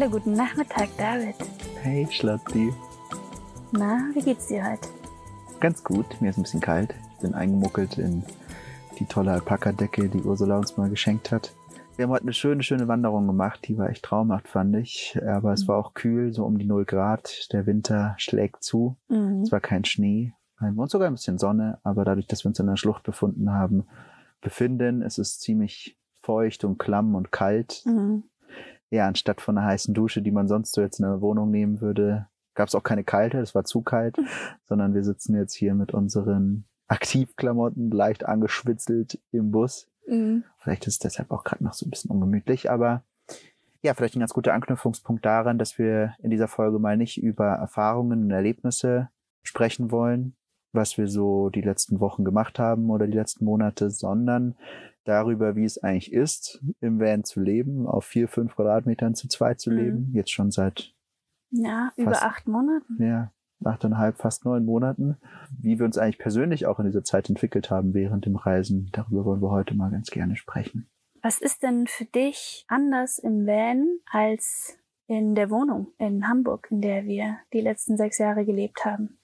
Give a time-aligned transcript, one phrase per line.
[0.00, 1.34] Hallo, guten Nachmittag, David.
[1.82, 2.72] Hey, Schlotti.
[3.72, 4.88] Na, wie geht's dir heute?
[5.60, 6.94] Ganz gut, mir ist ein bisschen kalt.
[7.16, 8.22] Ich bin eingemuckelt in
[8.98, 11.54] die tolle Alpaka-Decke, die Ursula uns mal geschenkt hat.
[11.96, 13.68] Wir haben heute eine schöne, schöne Wanderung gemacht.
[13.68, 15.18] Die war echt traumhaft, fand ich.
[15.28, 17.52] Aber es war auch kühl, so um die 0 Grad.
[17.52, 18.96] Der Winter schlägt zu.
[19.08, 19.42] Mhm.
[19.42, 21.78] Es war kein Schnee und sogar ein bisschen Sonne.
[21.82, 23.84] Aber dadurch, dass wir uns in der Schlucht befunden haben,
[24.40, 27.82] befinden, es ist ziemlich feucht und klamm und kalt.
[27.84, 28.24] Mhm.
[28.90, 31.80] Ja, anstatt von einer heißen Dusche, die man sonst so jetzt in der Wohnung nehmen
[31.80, 34.16] würde, gab es auch keine kalte, es war zu kalt,
[34.64, 39.88] sondern wir sitzen jetzt hier mit unseren Aktivklamotten leicht angeschwitzelt im Bus.
[40.08, 40.44] Mhm.
[40.58, 43.04] Vielleicht ist es deshalb auch gerade noch so ein bisschen ungemütlich, aber
[43.82, 47.46] ja, vielleicht ein ganz guter Anknüpfungspunkt daran, dass wir in dieser Folge mal nicht über
[47.46, 49.08] Erfahrungen und Erlebnisse
[49.42, 50.34] sprechen wollen,
[50.72, 54.54] was wir so die letzten Wochen gemacht haben oder die letzten Monate, sondern
[55.04, 59.60] darüber, wie es eigentlich ist, im Van zu leben, auf vier, fünf Quadratmetern zu zweit
[59.60, 59.76] zu Mhm.
[59.76, 60.94] leben, jetzt schon seit
[61.50, 62.22] Ja, über Fast.
[62.24, 63.02] acht Monaten.
[63.02, 63.32] ja,
[63.64, 65.16] achteinhalb, fast neun Monaten,
[65.60, 68.88] wie wir uns eigentlich persönlich auch in dieser Zeit entwickelt haben während dem Reisen.
[68.92, 70.88] Darüber wollen wir heute mal ganz gerne sprechen.
[71.22, 76.80] Was ist denn für dich anders im Van als in der Wohnung in Hamburg, in
[76.80, 79.18] der wir die letzten sechs Jahre gelebt haben?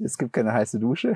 [0.00, 1.14] Es gibt keine heiße Dusche.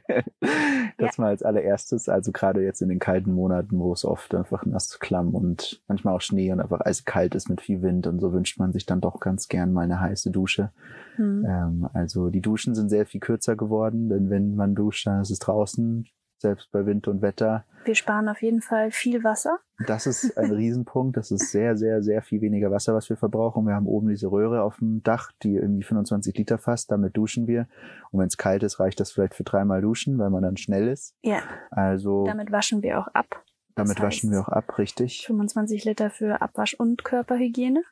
[0.98, 2.08] das mal als allererstes.
[2.08, 6.14] Also gerade jetzt in den kalten Monaten, wo es oft einfach nass, klamm und manchmal
[6.14, 8.06] auch Schnee und einfach eiskalt ist mit viel Wind.
[8.06, 10.70] Und so wünscht man sich dann doch ganz gern mal eine heiße Dusche.
[11.16, 11.44] Hm.
[11.48, 15.30] Ähm, also die Duschen sind sehr viel kürzer geworden, denn wenn man duscht, dann ist
[15.30, 16.06] es draußen,
[16.40, 17.64] selbst bei Wind und Wetter.
[17.84, 19.58] Wir sparen auf jeden Fall viel Wasser.
[19.86, 21.16] Das ist ein Riesenpunkt.
[21.16, 23.66] Das ist sehr, sehr, sehr viel weniger Wasser, was wir verbrauchen.
[23.66, 26.90] Wir haben oben diese Röhre auf dem Dach, die irgendwie 25 Liter fasst.
[26.90, 27.66] Damit duschen wir.
[28.10, 30.88] Und wenn es kalt ist, reicht das vielleicht für dreimal duschen, weil man dann schnell
[30.88, 31.14] ist.
[31.22, 31.40] Ja,
[31.70, 33.42] Also damit, damit waschen wir auch ab.
[33.74, 35.24] das waschen heißt- wir auch ab, richtig.
[35.26, 37.82] 25 Liter für Abwasch und Körperhygiene.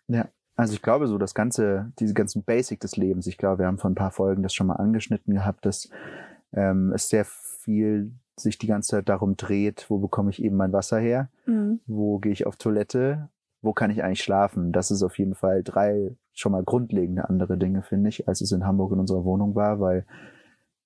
[0.59, 3.77] Also ich glaube so, das ganze, diese ganzen Basic des Lebens, ich glaube, wir haben
[3.79, 5.91] vor ein paar Folgen das schon mal angeschnitten gehabt, dass
[6.53, 10.73] ähm, es sehr viel sich die ganze Zeit darum dreht, wo bekomme ich eben mein
[10.73, 11.29] Wasser her?
[11.47, 11.81] Mhm.
[11.87, 13.29] wo gehe ich auf Toilette,
[13.63, 14.73] wo kann ich eigentlich schlafen.
[14.73, 18.53] Das ist auf jeden Fall drei schon mal grundlegende andere Dinge, finde ich, als es
[18.53, 20.05] in Hamburg in unserer Wohnung war, weil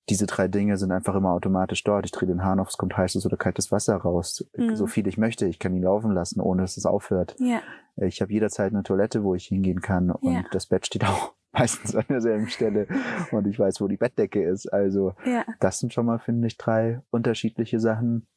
[0.09, 2.05] diese drei Dinge sind einfach immer automatisch dort.
[2.05, 4.45] Ich drehe den Hahn auf, es kommt heißes oder kaltes Wasser raus.
[4.57, 4.75] Mhm.
[4.75, 5.45] So viel ich möchte.
[5.45, 7.35] Ich kann ihn laufen lassen, ohne dass es aufhört.
[7.39, 7.61] Ja,
[7.97, 10.43] Ich habe jederzeit eine Toilette, wo ich hingehen kann und Ja.
[10.51, 12.87] das Bett steht auch meistens an derselben Stelle
[13.31, 14.71] und ich weiß, wo die Bettdecke ist.
[14.71, 15.43] Also ja.
[15.59, 18.27] das sind schon mal, finde ich, drei unterschiedliche Sachen.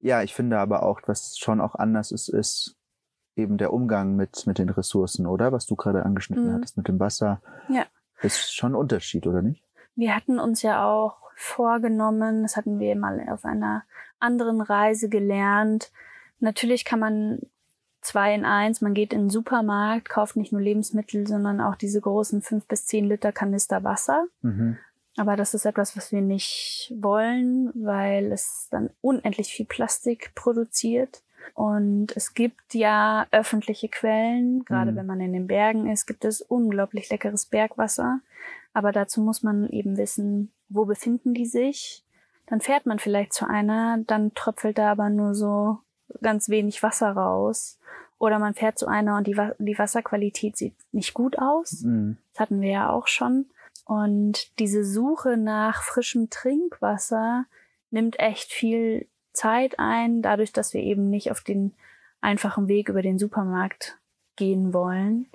[0.00, 2.76] Ja, ich finde aber auch, was schon auch anders ist, ist
[3.36, 5.52] eben der Umgang mit, mit den Ressourcen, oder?
[5.52, 6.54] Was du gerade angeschnitten Mhm.
[6.54, 7.40] hattest mit dem Wasser.
[7.68, 7.86] Ja.
[8.20, 9.64] Ist schon ein Unterschied, oder nicht?
[9.94, 13.84] Wir hatten uns ja auch vorgenommen, das hatten wir mal auf einer
[14.18, 15.90] anderen Reise gelernt.
[16.40, 17.40] Natürlich kann man
[18.02, 22.00] zwei in eins, man geht in den Supermarkt, kauft nicht nur Lebensmittel, sondern auch diese
[22.00, 24.26] großen fünf bis zehn Liter Kanister Wasser.
[24.42, 24.76] Mhm.
[25.16, 31.22] Aber das ist etwas, was wir nicht wollen, weil es dann unendlich viel Plastik produziert.
[31.54, 34.96] Und es gibt ja öffentliche Quellen, gerade Mhm.
[34.96, 38.20] wenn man in den Bergen ist, gibt es unglaublich leckeres Bergwasser.
[38.72, 42.04] Aber dazu muss man eben wissen, wo befinden die sich.
[42.46, 45.78] Dann fährt man vielleicht zu einer, dann tröpfelt da aber nur so
[46.20, 47.78] ganz wenig Wasser raus.
[48.18, 51.82] Oder man fährt zu einer und die, die Wasserqualität sieht nicht gut aus.
[51.82, 52.18] Mhm.
[52.32, 53.46] Das hatten wir ja auch schon.
[53.84, 57.46] Und diese Suche nach frischem Trinkwasser
[57.90, 61.74] nimmt echt viel Zeit ein, dadurch, dass wir eben nicht auf den
[62.20, 63.98] einfachen Weg über den Supermarkt
[64.36, 65.26] gehen wollen.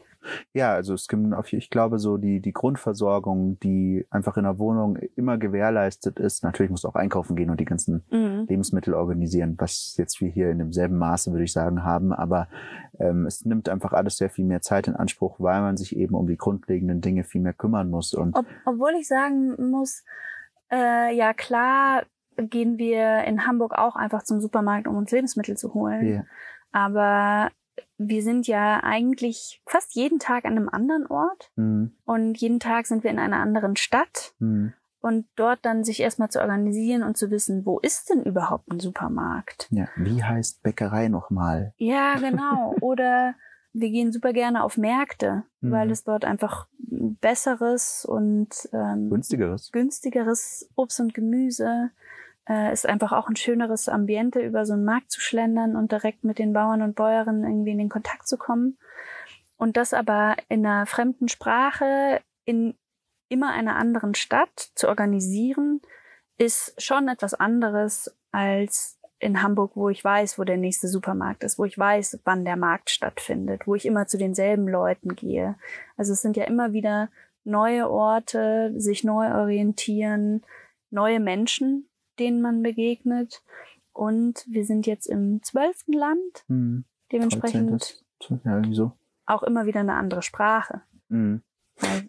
[0.54, 1.24] Ja, also es gibt
[1.54, 6.44] ich glaube so die, die Grundversorgung, die einfach in der Wohnung immer gewährleistet ist.
[6.44, 8.46] Natürlich musst du auch einkaufen gehen und die ganzen Mhm.
[8.48, 12.14] Lebensmittel organisieren, was jetzt wir hier in demselben Maße, würde ich sagen, haben.
[12.14, 12.48] Aber
[13.00, 16.16] ähm, es nimmt einfach alles sehr viel mehr Zeit in Anspruch, weil man sich eben
[16.16, 18.14] um die grundlegenden Dinge viel mehr kümmern muss.
[18.14, 20.04] Und Ob, obwohl ich sagen muss,
[20.72, 22.04] äh, ja klar
[22.38, 26.08] gehen wir in Hamburg auch einfach zum Supermarkt, um uns Lebensmittel zu holen.
[26.08, 26.24] ja,
[26.72, 27.50] Aber
[27.98, 31.52] wir sind ja eigentlich fast jeden Tag an einem anderen Ort.
[31.56, 34.34] hm, Und jeden Tag sind wir in einer anderen Stadt.
[34.40, 38.72] hm, Und dort dann sich erstmal zu organisieren und zu wissen, wo ist denn überhaupt
[38.72, 39.68] ein Supermarkt?
[39.72, 41.74] ja, wie heißt Bäckerei nochmal?
[41.78, 42.76] Ja, genau.
[42.82, 43.36] Oder
[43.74, 45.72] wir gehen super gerne auf Märkte, Mhm.
[45.72, 46.68] weil es dort einfach
[47.22, 49.72] besseres und ähm, Günstigeres.
[49.72, 51.92] günstigeres Obst und Gemüse
[52.50, 56.24] äh, ist einfach auch ein schöneres Ambiente, über so einen Markt zu schlendern und direkt
[56.24, 58.78] mit den Bauern und Bäuerinnen irgendwie in den Kontakt zu kommen.
[59.58, 62.76] Und das aber in einer fremden Sprache, in
[63.30, 65.82] immer einer anderen Stadt zu organisieren,
[66.38, 71.58] ist schon etwas anderes als in Hamburg, wo ich weiß, wo der nächste Supermarkt ist,
[71.58, 75.56] wo ich weiß, wann der Markt stattfindet, wo ich immer zu denselben Leuten gehe.
[75.98, 77.10] Also es sind ja immer wieder
[77.44, 80.44] neue Orte, sich neu orientieren,
[80.92, 81.90] neue Menschen,
[82.20, 83.44] denen man begegnet.
[83.94, 86.86] Und wir sind jetzt im zwölften Land, Mhm.
[87.12, 88.42] dementsprechend 13.
[88.44, 88.92] Ja, so.
[89.26, 90.82] auch immer wieder eine andere Sprache.
[91.10, 91.42] Mhm.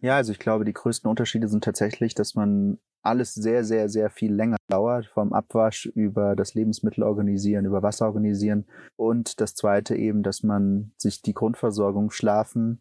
[0.00, 4.10] Ja, also ich glaube, die größten Unterschiede sind tatsächlich, dass man alles sehr, sehr, sehr
[4.10, 8.66] viel länger dauert, vom Abwasch über das Lebensmittel organisieren, über Wasser organisieren.
[8.96, 12.80] Und das zweite eben, dass man sich die Grundversorgung Schlafen,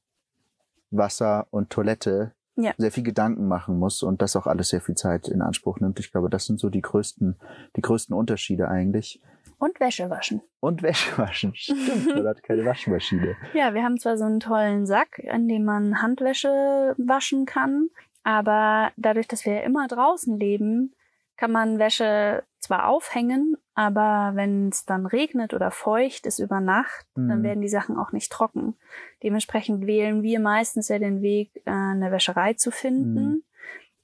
[0.90, 2.74] Wasser und Toilette Ja.
[2.78, 6.00] sehr viel Gedanken machen muss und das auch alles sehr viel Zeit in Anspruch nimmt.
[6.00, 7.40] Ich glaube, das sind so die größten,
[7.76, 9.22] die größten Unterschiede eigentlich.
[9.60, 10.42] Und Wäsche waschen.
[10.60, 11.54] Und Wäsche waschen.
[11.56, 13.36] Stimmt, man hat keine Waschmaschine.
[13.54, 17.90] Ja, wir haben zwar so einen tollen Sack, in dem man Handwäsche waschen kann,
[18.24, 20.94] aber dadurch, dass wir immer draußen leben,
[21.38, 27.06] kann man Wäsche zwar aufhängen, aber wenn es dann regnet oder feucht ist über Nacht,
[27.14, 27.44] dann Mhm.
[27.44, 28.76] werden die Sachen auch nicht trocken.
[29.22, 33.24] Dementsprechend wählen wir meistens ja den Weg, äh, eine Wäscherei zu finden.
[33.24, 33.44] Mhm.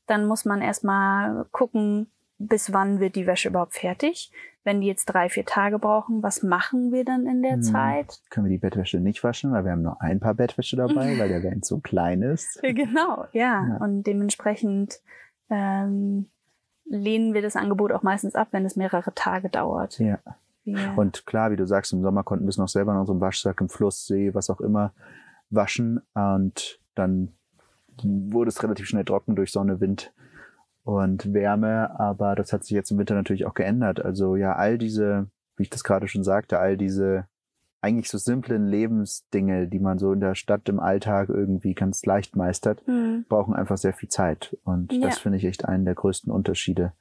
[0.05, 4.31] Dann muss man erstmal gucken, bis wann wird die Wäsche überhaupt fertig.
[4.63, 7.61] Wenn die jetzt drei, vier Tage brauchen, was machen wir dann in der Mhm.
[7.63, 8.19] Zeit?
[8.29, 11.29] Können wir die Bettwäsche nicht waschen, weil wir haben nur ein paar Bettwäsche dabei, weil
[11.29, 12.61] der Van so klein ist.
[12.61, 13.67] Genau, ja.
[13.67, 13.77] Ja.
[13.81, 14.99] Und dementsprechend
[15.49, 16.29] ähm,
[16.93, 19.99] lehnen wir das Angebot auch meistens ab, wenn es mehrere Tage dauert.
[19.99, 20.19] Ja.
[20.63, 23.19] Wir, Und klar, wie du sagst, im Sommer konnten wir es noch selber in unserem
[23.19, 24.93] Waschsack im Fluss, See, was auch immer,
[25.49, 26.01] waschen.
[26.13, 27.33] Und dann
[28.01, 30.13] wurde es relativ schnell trocken durch Sonne, Wind
[30.83, 31.99] und Wärme.
[31.99, 34.03] Aber das hat sich jetzt im Winter natürlich auch geändert.
[34.03, 37.27] Also ja, all diese, wie ich das gerade schon sagte, all diese
[37.83, 42.35] eigentlich so simplen Lebensdinge, die man so in der Stadt im Alltag irgendwie ganz leicht
[42.35, 43.25] meistert, Hm.
[43.27, 44.57] brauchen einfach sehr viel Zeit.
[44.63, 45.01] Und Ja.
[45.01, 46.93] das finde ich echt einen der größten Unterschiede.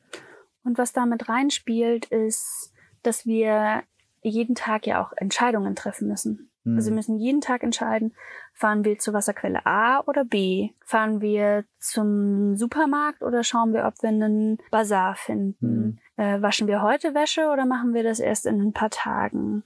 [0.65, 3.83] Und was damit reinspielt, ist, dass wir
[4.23, 6.51] jeden Tag ja auch Entscheidungen treffen müssen.
[6.65, 6.77] Hm.
[6.77, 8.15] Also wir müssen jeden Tag entscheiden,
[8.55, 10.71] fahren wir zur Wasserquelle A oder B?
[10.85, 16.01] Fahren wir zum Supermarkt oder schauen wir, ob wir einen Bazar finden?
[16.17, 19.65] Äh, waschen wir heute Wäsche oder machen wir das erst in ein paar Tagen?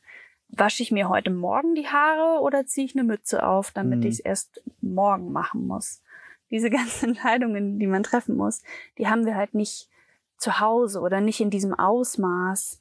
[0.48, 4.06] Wasche ich mir heute Morgen die Haare oder ziehe ich eine Mütze auf, damit Mhm.
[4.06, 6.02] ich es erst morgen machen muss?
[6.50, 8.62] Diese ganzen Entscheidungen, die man treffen muss,
[8.98, 9.88] die haben wir halt nicht
[10.38, 12.81] zu Hause oder nicht in diesem Ausmaß.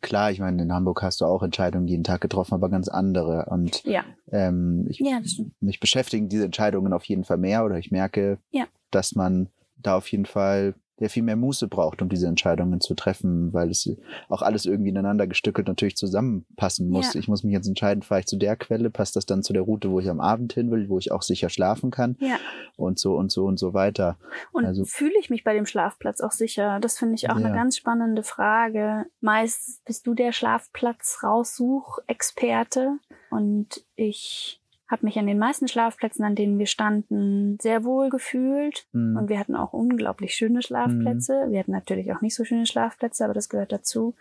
[0.00, 3.46] Klar, ich meine, in Hamburg hast du auch Entscheidungen jeden Tag getroffen, aber ganz andere.
[3.50, 5.20] Und Ja, ähm, ich, ja,
[5.60, 8.66] mich beschäftigen diese Entscheidungen auf jeden Fall mehr oder ich merke, Ja.
[8.92, 12.94] dass man da auf jeden Fall der viel mehr Muße braucht, um diese Entscheidungen zu
[12.94, 13.86] treffen, weil es
[14.28, 17.12] auch alles irgendwie ineinander gestückelt natürlich zusammenpassen muss.
[17.14, 17.20] Ja.
[17.20, 19.62] Ich muss mich jetzt entscheiden, fahre ich zu der Quelle, passt das dann zu der
[19.62, 22.36] Route, wo ich am Abend hin will, wo ich auch sicher schlafen kann Ja.
[22.76, 24.16] und so und so und so weiter.
[24.52, 26.78] Und Also- fühle ich mich bei dem Schlafplatz auch sicher?
[26.80, 27.44] Das finde ich auch Ja.
[27.46, 29.04] eine ganz spannende Frage.
[29.20, 32.98] Meist bist du der Schlafplatz-Raussuch-Experte
[33.30, 38.86] und ich habe mich an den meisten Schlafplätzen, an denen wir standen, sehr wohl gefühlt.
[38.92, 39.16] Hm.
[39.16, 41.46] Und wir hatten auch unglaublich schöne Schlafplätze.
[41.50, 44.14] Wir hatten natürlich auch nicht so schöne Schlafplätze, aber das gehört dazu.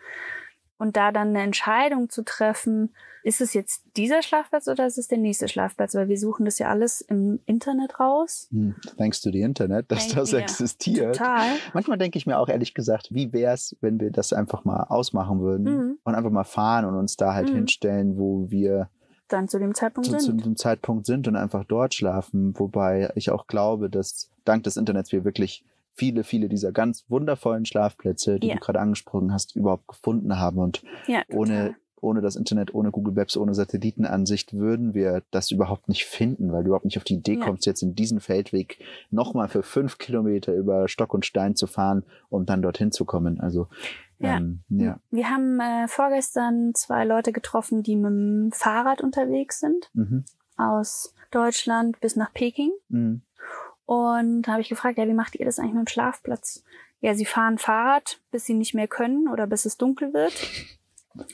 [0.77, 5.07] Und da dann eine Entscheidung zu treffen, ist es jetzt dieser Schlafplatz oder ist es
[5.07, 5.95] der nächste Schlafplatz?
[5.95, 8.47] Weil wir suchen das ja alles im Internet raus.
[8.51, 8.75] Hm.
[8.97, 10.39] Thanks to the Internet, dass Thank- das ja.
[10.39, 11.15] existiert.
[11.17, 11.45] Total.
[11.73, 15.39] Manchmal denke ich mir auch ehrlich gesagt, wie wär's, wenn wir das einfach mal ausmachen
[15.39, 15.97] würden Mhm.
[16.03, 17.55] und einfach mal fahren und uns da halt Mhm.
[17.55, 18.89] hinstellen, wo wir
[19.27, 20.45] Dann zu dem Zeitpunkt zu, zu sind.
[20.45, 22.53] dem Zeitpunkt sind und einfach dort schlafen.
[22.59, 25.63] Wobei ich auch glaube, dass dank des Internets wir wirklich
[25.93, 28.55] viele, viele dieser ganz wundervollen Schlafplätze, die Ja.
[28.55, 30.59] du gerade angesprochen hast, überhaupt gefunden haben.
[30.59, 35.87] Und Ja, ohne, ohne das Internet, ohne Google Maps, ohne Satellitenansicht würden wir das überhaupt
[35.89, 37.45] nicht finden, weil du überhaupt nicht auf die Idee Ja.
[37.45, 38.77] kommst, jetzt in diesen Feldweg
[39.09, 43.39] nochmal für fünf Kilometer über Stock und Stein zu fahren, um dann dorthin zu kommen.
[43.39, 43.67] Also
[44.19, 44.37] Ja.
[44.37, 44.99] ähm, ja.
[45.11, 50.23] Wir haben äh, vorgestern zwei Leute getroffen, die mit dem Fahrrad unterwegs sind, Mhm.
[50.57, 52.71] aus Deutschland bis nach Peking.
[52.89, 53.21] Mhm.
[53.85, 56.63] Und da habe ich gefragt, ja, wie macht ihr das eigentlich mit dem Schlafplatz?
[57.01, 60.33] Ja, sie fahren Fahrrad, bis sie nicht mehr können oder bis es dunkel wird.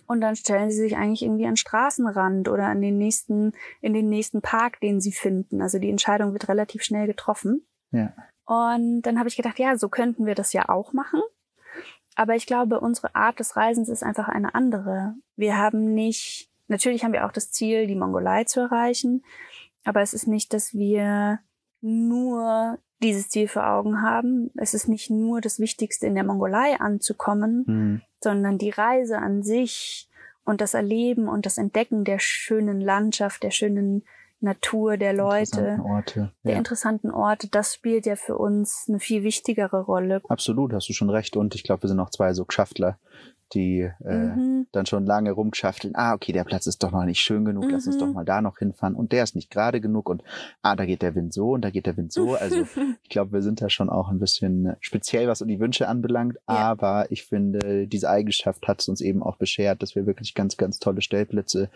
[0.06, 3.94] Und dann stellen sie sich eigentlich irgendwie an den Straßenrand oder an den nächsten, in
[3.94, 5.62] den nächsten Park, den sie finden.
[5.62, 7.66] Also die Entscheidung wird relativ schnell getroffen.
[7.92, 8.14] Ja.
[8.46, 11.22] Und dann habe ich gedacht, ja, so könnten wir das ja auch machen.
[12.22, 15.16] Aber ich glaube, unsere Art des Reisens ist einfach eine andere.
[15.36, 19.24] Wir haben nicht, natürlich haben wir auch das Ziel, die Mongolei zu erreichen.
[19.86, 21.40] Aber es ist nicht, dass wir
[21.82, 24.52] nur dieses Ziel vor Augen haben.
[24.56, 28.02] Es ist nicht nur das Wichtigste, in der Mongolei anzukommen, Mhm.
[28.20, 30.08] sondern die Reise an sich
[30.46, 34.04] und das Erleben und das Entdecken der schönen Landschaft, der schönen
[34.42, 36.32] Natur, der Leute, Interessanten Orte.
[36.44, 36.58] der Ja.
[36.58, 40.22] interessanten Orte, das spielt ja für uns eine viel wichtigere Rolle.
[40.28, 41.38] Absolut, hast du schon recht.
[41.38, 42.98] Und ich glaube, wir sind auch zwei so Geschäftler,
[43.54, 44.68] die äh, Mhm.
[44.72, 45.94] dann schon lange rumschafteln.
[45.96, 48.00] Ah, okay, der Platz ist doch noch nicht schön genug, lass uns Mhm.
[48.00, 48.96] doch mal da noch hinfahren.
[48.96, 50.24] Und der ist nicht gerade genug und
[50.62, 52.36] ah, da geht der Wind so und da geht der Wind so.
[52.36, 52.56] Also
[53.04, 56.36] ich glaube, wir sind da schon auch ein bisschen speziell, was die Wünsche anbelangt.
[56.48, 56.56] Ja.
[56.56, 60.56] Aber ich finde, diese Eigenschaft hat es uns eben auch beschert, dass wir wirklich ganz,
[60.56, 61.70] ganz tolle Stellplätze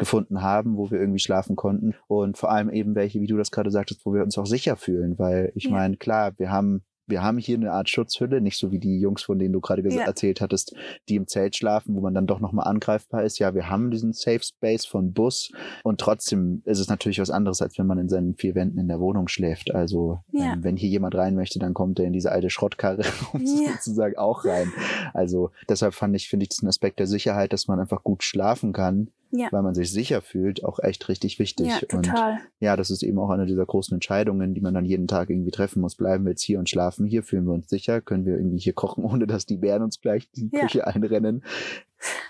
[0.00, 1.94] gefunden haben, wo wir irgendwie schlafen konnten.
[2.08, 4.74] Und vor allem eben welche, wie du das gerade sagtest, wo wir uns auch sicher
[4.76, 5.18] fühlen.
[5.18, 5.70] Weil ich Ja.
[5.70, 9.22] meine, klar, wir haben wir haben hier eine Art Schutzhülle, nicht so wie die Jungs,
[9.24, 10.02] von denen du gerade Ja.
[10.04, 10.76] erzählt hattest,
[11.08, 13.40] die im Zelt schlafen, wo man dann doch nochmal angreifbar ist.
[13.40, 15.50] Ja, wir haben diesen Safe Space von Bus
[15.82, 18.86] und trotzdem ist es natürlich was anderes, als wenn man in seinen vier Wänden in
[18.86, 19.74] der Wohnung schläft.
[19.74, 20.52] Also Ja.
[20.52, 23.02] ähm, wenn hier jemand rein möchte, dann kommt er in diese alte Schrottkarre
[23.32, 23.72] um Ja.
[23.72, 24.72] sozusagen auch rein.
[25.12, 28.72] Also deshalb fand ich, finde ich diesen Aspekt der Sicherheit, dass man einfach gut schlafen
[28.72, 29.48] kann, Ja.
[29.52, 31.68] weil man sich sicher fühlt, auch echt richtig wichtig.
[31.68, 32.38] Ja, Und total.
[32.58, 35.50] ja, das ist eben auch eine dieser großen Entscheidungen, die man dann jeden Tag irgendwie
[35.52, 35.94] treffen muss.
[35.94, 37.22] Bleiben wir jetzt hier und schlafen hier?
[37.22, 38.00] Fühlen wir uns sicher?
[38.00, 40.60] Können wir irgendwie hier kochen, ohne dass die Bären uns gleich die Ja.
[40.60, 41.44] Küche einrennen?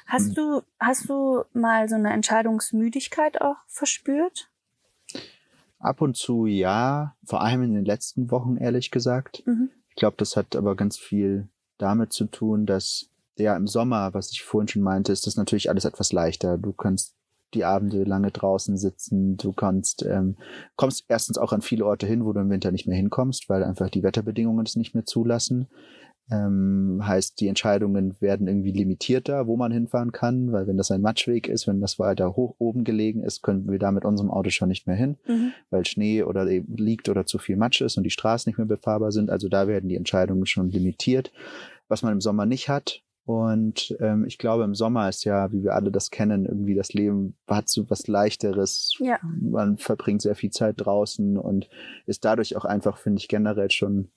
[0.06, 4.50] Hast du, hast du mal so eine Entscheidungsmüdigkeit auch verspürt?
[5.78, 9.42] Ab und zu ja, vor allem in den letzten Wochen, ehrlich gesagt.
[9.46, 9.70] Mhm.
[9.88, 13.09] Ich glaube, das hat aber ganz viel damit zu tun, dass
[13.40, 16.58] ja im Sommer, was ich vorhin schon meinte, ist das natürlich alles etwas leichter.
[16.58, 17.14] Du kannst
[17.54, 20.36] die Abende lange draußen sitzen, du kannst, ähm,
[20.76, 23.64] kommst erstens auch an viele Orte hin, wo du im Winter nicht mehr hinkommst, weil
[23.64, 25.66] einfach die Wetterbedingungen es nicht mehr zulassen.
[26.32, 31.00] Ähm, heißt, die Entscheidungen werden irgendwie limitierter, wo man hinfahren kann, weil wenn das ein
[31.00, 34.50] Matschweg ist, wenn das weiter hoch oben gelegen ist, können wir da mit unserem Auto
[34.50, 35.52] schon nicht mehr hin Mhm.
[35.70, 38.66] weil Schnee oder eben liegt oder zu viel Matsch ist und die Straßen nicht mehr
[38.66, 39.28] befahrbar sind.
[39.28, 41.32] Also da werden die Entscheidungen schon limitiert,
[41.88, 43.02] was man im Sommer nicht hat.
[43.24, 46.92] Und ähm, ich glaube, im Sommer ist ja, wie wir alle das kennen, irgendwie das
[46.92, 48.94] Leben hat so was Leichteres.
[48.98, 49.18] Ja.
[49.40, 51.68] Man verbringt sehr viel Zeit draußen und
[52.06, 54.08] ist dadurch auch einfach, finde ich, generell schon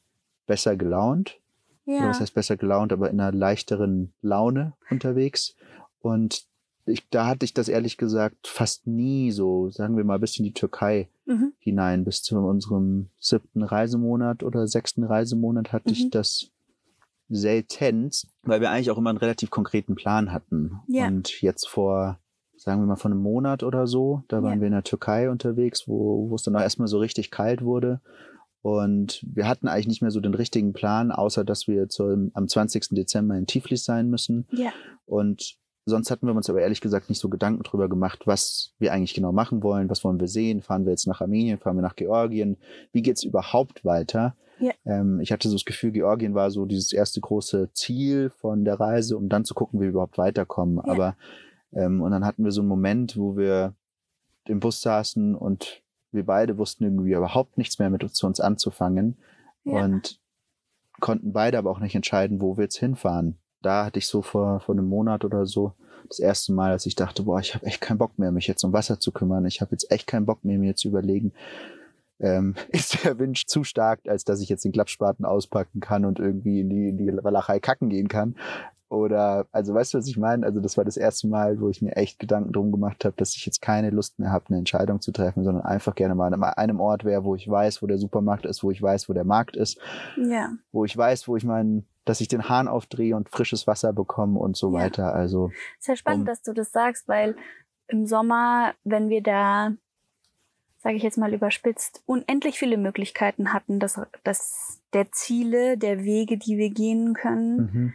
[0.48, 1.40] besser gelaunt.
[1.86, 2.10] Oder Ja.
[2.10, 5.56] was heißt besser gelaunt, aber in einer leichteren Laune unterwegs.
[6.00, 6.46] Und
[6.86, 10.46] ich, da hatte ich das ehrlich gesagt fast nie so, sagen wir mal, bis in
[10.46, 11.54] die Türkei Mhm.
[11.60, 12.04] hinein.
[12.04, 16.12] Bis zu unserem siebten Reisemonat oder sechsten Reisemonat hatte ich Mhm.
[16.12, 16.50] das
[17.30, 20.80] seltenst, weil wir eigentlich auch immer einen relativ konkreten Plan hatten.
[20.88, 21.08] Ja.
[21.08, 22.20] Und jetzt vor,
[22.58, 24.60] sagen wir mal, von einem Monat oder so, da waren Ja.
[24.62, 28.02] wir in der Türkei unterwegs, wo, wo es dann auch erstmal so richtig kalt wurde.
[28.62, 32.48] Und wir hatten eigentlich nicht mehr so den richtigen Plan, außer dass wir zum, am
[32.48, 32.90] 20.
[32.92, 34.48] Dezember in Tiflis sein müssen.
[34.52, 34.72] Ja.
[35.06, 38.94] Und sonst hatten wir uns aber ehrlich gesagt nicht so Gedanken drüber gemacht, was wir
[38.94, 41.82] eigentlich genau machen wollen, was wollen wir sehen, fahren wir jetzt nach Armenien, fahren wir
[41.82, 42.56] nach Georgien,
[42.94, 44.38] wie geht's überhaupt weiter?
[44.64, 44.72] Ja.
[44.86, 48.80] Ähm, ich hatte so das Gefühl, Georgien war so dieses erste große Ziel von der
[48.80, 50.78] Reise, um dann zu gucken, wie wir überhaupt weiterkommen.
[50.78, 50.92] Ja.
[50.92, 51.16] Aber
[51.74, 53.74] ähm, und dann hatten wir so einen Moment, wo wir
[54.46, 58.40] im Bus saßen und wir beide wussten irgendwie überhaupt nichts mehr mit uns zu uns
[58.40, 59.18] anzufangen
[59.64, 59.84] Ja.
[59.84, 60.20] und
[61.00, 63.38] konnten beide aber auch nicht entscheiden, wo wir jetzt hinfahren.
[63.62, 65.74] Da hatte ich so vor, vor einem Monat oder so
[66.08, 68.64] das erste Mal, als ich dachte, boah, ich habe echt keinen Bock mehr, mich jetzt
[68.64, 69.46] um Wasser zu kümmern.
[69.46, 71.32] Ich habe jetzt echt keinen Bock mehr, mir zu überlegen,
[72.20, 76.20] ähm, ist der Wind zu stark, als dass ich jetzt den Klappspaten auspacken kann und
[76.20, 78.36] irgendwie in die, in die Walachei kacken gehen kann.
[78.90, 80.46] Oder, also weißt du, was ich meine?
[80.46, 83.36] Also das war das erste Mal, wo ich mir echt Gedanken drum gemacht habe, dass
[83.36, 86.44] ich jetzt keine Lust mehr habe, eine Entscheidung zu treffen, sondern einfach gerne mal an
[86.44, 89.24] einem Ort wäre, wo ich weiß, wo der Supermarkt ist, wo ich weiß, wo der
[89.24, 89.80] Markt ist,
[90.16, 90.52] Ja.
[90.72, 94.38] wo ich weiß, wo ich meinen, dass ich den Hahn aufdrehe und frisches Wasser bekomme
[94.40, 94.84] und so Ja.
[94.84, 95.16] weiter.
[95.16, 97.36] Also Ist ja spannend, Um- dass du das sagst, weil
[97.88, 99.72] im Sommer, wenn wir da,
[100.84, 106.38] sage ich jetzt mal überspitzt, unendlich viele Möglichkeiten hatten, dass, dass der Ziele, der Wege,
[106.38, 107.94] die wir gehen können, mhm.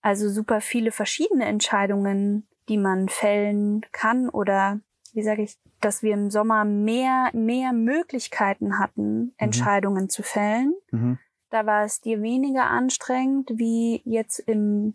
[0.00, 4.80] also super viele verschiedene Entscheidungen, die man fällen kann oder
[5.12, 10.74] wie sage ich, dass wir im Sommer mehr, mehr Möglichkeiten hatten, Entscheidungen zu fällen.
[10.92, 11.18] Mhm.
[11.50, 14.94] Da war es dir weniger anstrengend wie jetzt im,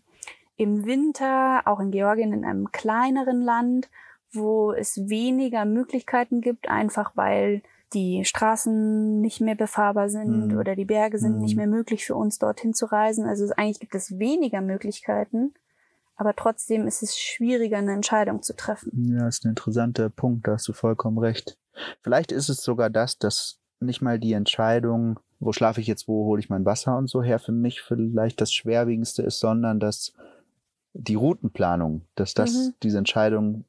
[0.55, 3.89] im Winter, auch in Georgien, in einem kleineren Land,
[4.35, 7.61] wo es weniger Möglichkeiten gibt, einfach weil
[7.93, 10.57] die Straßen nicht mehr befahrbar sind Mhm.
[10.57, 11.41] oder die Berge sind Mhm.
[11.41, 13.25] nicht mehr möglich für uns dorthin zu reisen.
[13.25, 15.53] Also eigentlich gibt es weniger Möglichkeiten,
[16.15, 19.15] aber trotzdem ist es schwieriger, eine Entscheidung zu treffen.
[19.17, 21.57] Ja, ist ein interessanter Punkt, da hast du vollkommen recht.
[22.01, 26.25] Vielleicht ist es sogar das, dass nicht mal die Entscheidung, wo schlafe ich jetzt, wo
[26.25, 30.13] hole ich mein Wasser und so her, für mich vielleicht das Schwerwiegendste ist, sondern dass
[30.93, 32.73] die Routenplanung, dass das, Mhm.
[32.83, 33.65] diese Entscheidung,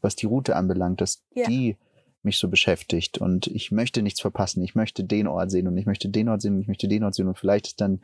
[0.00, 1.46] was die Route anbelangt, dass Ja.
[1.48, 1.76] die
[2.22, 4.62] mich so beschäftigt und ich möchte nichts verpassen.
[4.64, 7.04] Ich möchte den Ort sehen und ich möchte den Ort sehen und ich möchte den
[7.04, 8.00] Ort sehen und vielleicht ist dann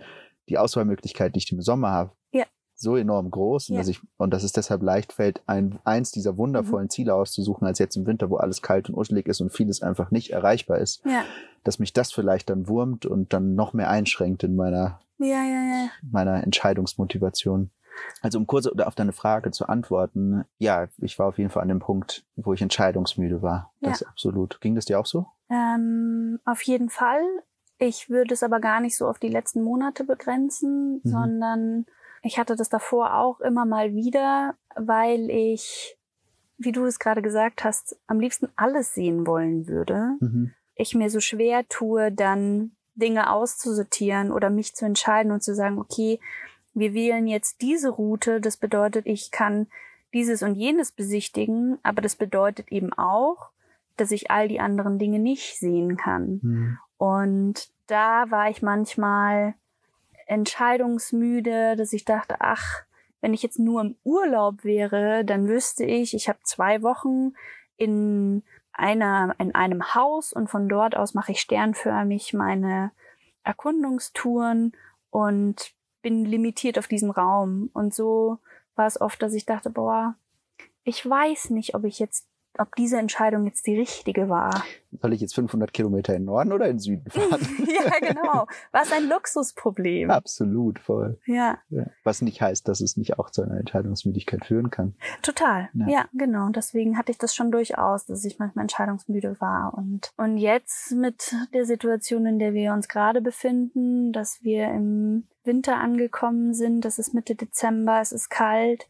[0.49, 2.45] die Auswahlmöglichkeit, die ich im Sommer habe, Ja.
[2.75, 3.81] so enorm groß und, Ja.
[3.81, 7.79] dass ich, und dass es deshalb leicht fällt, ein, eins dieser wundervollen Ziele auszusuchen, als
[7.81, 11.03] jetzt im Winter, wo alles kalt und uschelig ist und vieles einfach nicht erreichbar ist,
[11.05, 11.25] Ja,
[11.65, 15.01] dass mich das vielleicht dann wurmt und dann noch mehr einschränkt in meiner,
[16.03, 17.71] meiner Entscheidungsmotivation.
[18.21, 21.69] Also um kurz auf deine Frage zu antworten, ja, ich war auf jeden Fall an
[21.69, 23.73] dem Punkt, wo ich entscheidungsmüde war.
[23.81, 24.09] Das Ja.
[24.09, 24.61] absolut.
[24.61, 25.27] Ging das dir auch so?
[25.51, 27.23] Ähm, auf jeden Fall.
[27.79, 31.01] Ich würde es aber gar nicht so auf die letzten Monate begrenzen, Mhm.
[31.05, 31.87] sondern
[32.23, 35.99] ich hatte das davor auch immer mal wieder, weil ich,
[36.59, 40.17] wie du es gerade gesagt hast, am liebsten alles sehen wollen würde.
[40.21, 40.53] Mhm.
[40.77, 45.79] Ich mir so schwer tue, dann Dinge auszusortieren oder mich zu entscheiden und zu sagen,
[45.79, 46.21] okay,
[46.75, 48.41] wir wählen jetzt diese Route.
[48.41, 49.67] Das bedeutet, ich kann
[50.13, 53.51] dieses und jenes besichtigen, aber das bedeutet eben auch,
[53.97, 56.41] dass ich all die anderen Dinge nicht sehen kann.
[56.43, 56.79] Mhm.
[56.99, 59.55] Und da war ich manchmal
[60.27, 62.83] entscheidungsmüde, dass ich dachte, ach,
[63.21, 67.35] wenn ich jetzt nur im Urlaub wäre, dann wüsste ich, ich habe zwei Wochen
[67.77, 72.91] in einer, in einem Haus und von dort aus mache ich sternförmig meine
[73.45, 74.73] Erkundungstouren
[75.11, 77.71] und bin limitiert auf diesem Raum.
[77.73, 78.39] Und so
[78.75, 80.17] war es oft, dass ich dachte, boah,
[80.85, 82.27] ich weiß nicht, ob ich jetzt,
[82.59, 84.65] ob diese Entscheidung jetzt die richtige war.
[85.01, 87.41] Soll ich jetzt 500 Kilometer in den Norden oder in den Süden fahren?
[87.67, 88.47] ja, genau.
[88.73, 90.11] Was ein Luxusproblem.
[90.11, 91.19] Absolut, voll.
[91.25, 91.87] Ja, Ja.
[92.05, 94.95] Was nicht heißt, dass es nicht auch zu einer Entscheidungsmüdigkeit führen kann.
[95.23, 95.71] total.
[95.73, 95.89] Ja.
[95.89, 96.05] Ja.
[96.13, 96.49] genau.
[96.51, 99.73] Deswegen hatte ich das schon durchaus, dass ich manchmal entscheidungsmüde war.
[99.75, 105.25] Und, und jetzt mit der Situation, in der wir uns gerade befinden, dass wir im
[105.45, 108.89] Winter angekommen sind, es ist Mitte Dezember, es ist kalt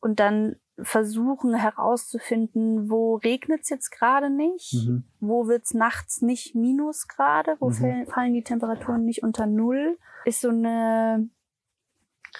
[0.00, 5.04] und dann versuchen herauszufinden, wo regnet es jetzt gerade nicht, Mhm.
[5.20, 7.72] wo wird's nachts nicht Minusgrade, wo Mhm.
[7.74, 11.30] fallen, fallen die Temperaturen nicht unter Null, ist so eine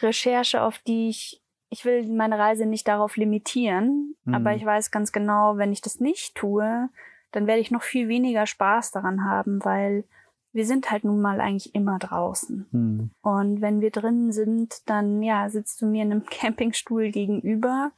[0.01, 4.35] Recherche, auf die ich, ich will meine Reise nicht darauf limitieren, Mhm.
[4.35, 6.89] aber ich weiß ganz genau, wenn ich das nicht tue,
[7.33, 10.05] dann werde ich noch viel weniger Spaß daran haben, weil
[10.57, 12.67] wir sind halt nun mal eigentlich immer draußen.
[12.73, 13.11] Mhm.
[13.21, 17.93] Und wenn wir drinnen sind, dann ja, sitzt du mir in einem Campingstuhl gegenüber.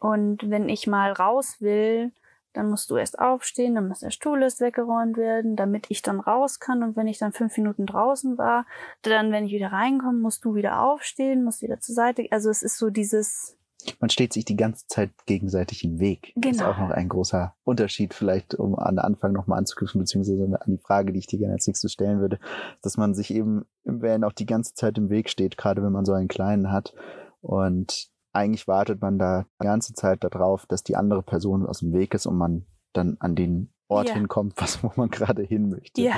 [0.00, 2.12] Und wenn ich mal raus will,
[2.54, 6.18] dann musst du erst aufstehen, dann muss der Stuhl erst weggeräumt werden, damit ich dann
[6.18, 6.82] raus kann.
[6.82, 8.64] Und wenn ich dann fünf Minuten draußen war,
[9.02, 12.26] dann, wenn ich wieder reinkomme, musst du wieder aufstehen, musst wieder zur Seite.
[12.30, 13.58] Also es ist so dieses,
[14.00, 16.32] Man steht sich die ganze Zeit gegenseitig im Weg.
[16.36, 16.70] Das ist Genau.
[16.72, 20.78] auch noch ein großer Unterschied, vielleicht, um an den Anfang nochmal anzuknüpfen, beziehungsweise an die
[20.82, 22.38] Frage, die ich dir gerne als nächstes stellen würde,
[22.82, 25.92] dass man sich eben im Van auch die ganze Zeit im Weg steht, gerade wenn
[25.92, 26.94] man so einen kleinen hat.
[27.40, 31.92] Und eigentlich wartet man da die ganze Zeit darauf, dass die andere Person aus dem
[31.92, 34.14] Weg ist und man dann an den Ort Ja.
[34.14, 36.02] hinkommt, was, wo man gerade hin möchte.
[36.02, 36.16] ja,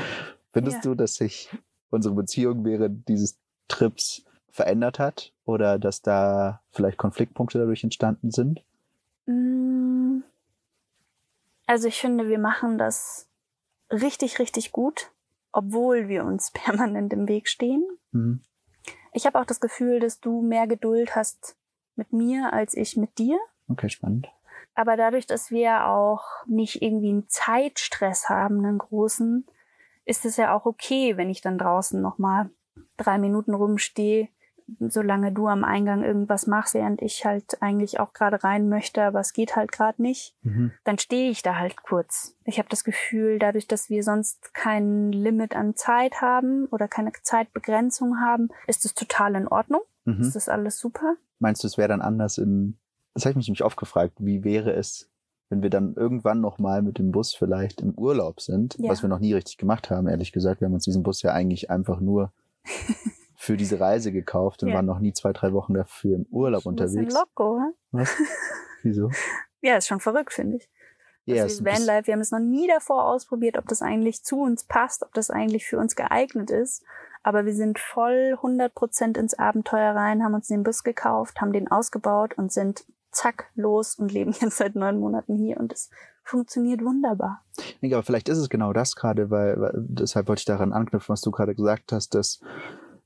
[0.52, 0.90] Findest Ja.
[0.90, 1.50] du, dass sich
[1.90, 8.62] unsere Beziehung während dieses Trips verändert hat oder dass da vielleicht Konfliktpunkte dadurch entstanden sind?
[9.26, 10.20] Mm.
[11.66, 13.28] Also ich finde, wir machen das
[13.90, 15.10] richtig, richtig gut,
[15.52, 17.86] obwohl wir uns permanent im Weg stehen.
[18.12, 18.40] Mhm.
[19.12, 21.56] Ich habe auch das Gefühl, dass du mehr Geduld hast
[21.96, 23.38] mit mir als ich mit dir.
[23.68, 24.28] Okay, spannend.
[24.74, 29.44] Aber dadurch, dass wir auch nicht irgendwie einen Zeitstress haben, einen großen,
[30.04, 32.50] ist es ja auch okay, wenn ich dann draußen nochmal
[32.96, 34.28] drei Minuten rumstehe,
[34.80, 39.20] solange du am Eingang irgendwas machst, während ich halt eigentlich auch gerade rein möchte, aber
[39.20, 40.72] es geht halt gerade nicht Mhm.
[40.84, 42.34] dann stehe ich da halt kurz.
[42.44, 47.12] Ich habe das Gefühl, dadurch, dass wir sonst kein Limit an Zeit haben oder keine
[47.22, 49.80] Zeitbegrenzung haben, ist es total in Ordnung.
[50.04, 50.20] Mhm.
[50.20, 51.16] Ist das alles super?
[51.38, 52.76] Meinst du, es wäre dann anders in,
[53.14, 55.08] das habe ich mich nämlich oft gefragt, wie wäre es,
[55.50, 58.90] wenn wir dann irgendwann nochmal mit dem Bus vielleicht im Urlaub sind, Ja.
[58.90, 60.60] was wir noch nie richtig gemacht haben, ehrlich gesagt.
[60.60, 62.32] Wir haben uns diesen Bus ja eigentlich einfach nur
[63.40, 64.74] für diese Reise gekauft und Ja.
[64.74, 67.14] waren noch nie zwei, drei Wochen dafür im Urlaub Ein bisschen unterwegs.
[67.14, 67.72] Loco, hä?
[67.92, 68.10] Was?
[68.82, 69.10] Wieso?
[69.60, 70.68] Ja, ist schon verrückt, finde ich.
[71.24, 74.40] Ja, also ist- Vanlife, wir haben es noch nie davor ausprobiert, ob das eigentlich zu
[74.40, 76.82] uns passt, ob das eigentlich für uns geeignet ist.
[77.22, 81.68] Aber wir sind voll 100% ins Abenteuer rein, haben uns den Bus gekauft, haben den
[81.70, 85.90] ausgebaut und sind zack los und leben jetzt seit neun Monaten hier und es
[86.24, 87.44] funktioniert wunderbar.
[87.80, 91.12] Nee, aber vielleicht ist es genau das gerade, weil, weil deshalb wollte ich daran anknüpfen,
[91.12, 92.40] was du gerade gesagt hast, dass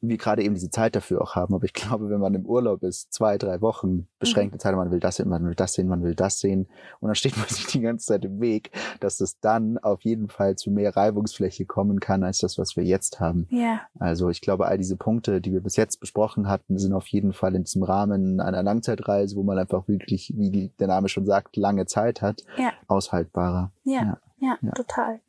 [0.03, 1.55] wir gerade eben diese Zeit dafür auch haben.
[1.55, 5.01] Aber ich glaube, wenn man im Urlaub ist, zwei, drei Wochen, beschränkte Zeit, man will
[5.01, 6.67] das sehen, man will das sehen, man will das sehen,
[7.01, 10.29] und dann steht man sich die ganze Zeit im Weg, dass es dann auf jeden
[10.29, 13.47] Fall zu mehr Reibungsfläche kommen kann, als das, was wir jetzt haben.
[13.51, 17.07] Ja, Also ich glaube, all diese Punkte, die wir bis jetzt besprochen hatten, sind auf
[17.07, 21.27] jeden Fall in diesem Rahmen einer Langzeitreise, wo man einfach wirklich, wie der Name schon
[21.27, 22.73] sagt, lange Zeit hat, Ja.
[22.89, 23.73] aushaltbarer.
[23.85, 24.19] Ja.
[24.41, 24.73] ja, Ja.
[24.73, 25.21] total.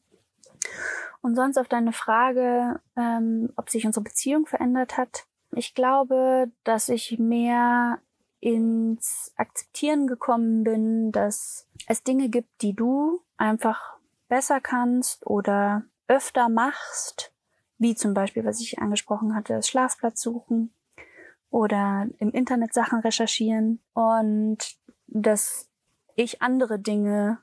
[1.22, 5.26] Und sonst auf deine Frage, ähm, ob sich unsere Beziehung verändert hat.
[5.52, 8.00] Ich glaube, dass ich mehr
[8.40, 16.50] ins Akzeptieren gekommen bin, dass es Dinge gibt, die du einfach besser kannst oder öfter
[16.50, 17.32] machst,
[17.78, 20.74] wie zum Beispiel, was ich angesprochen hatte, das Schlafplatz suchen
[21.50, 24.58] oder im Internet Sachen recherchieren und
[25.08, 25.70] dass
[26.16, 27.40] ich andere Dinge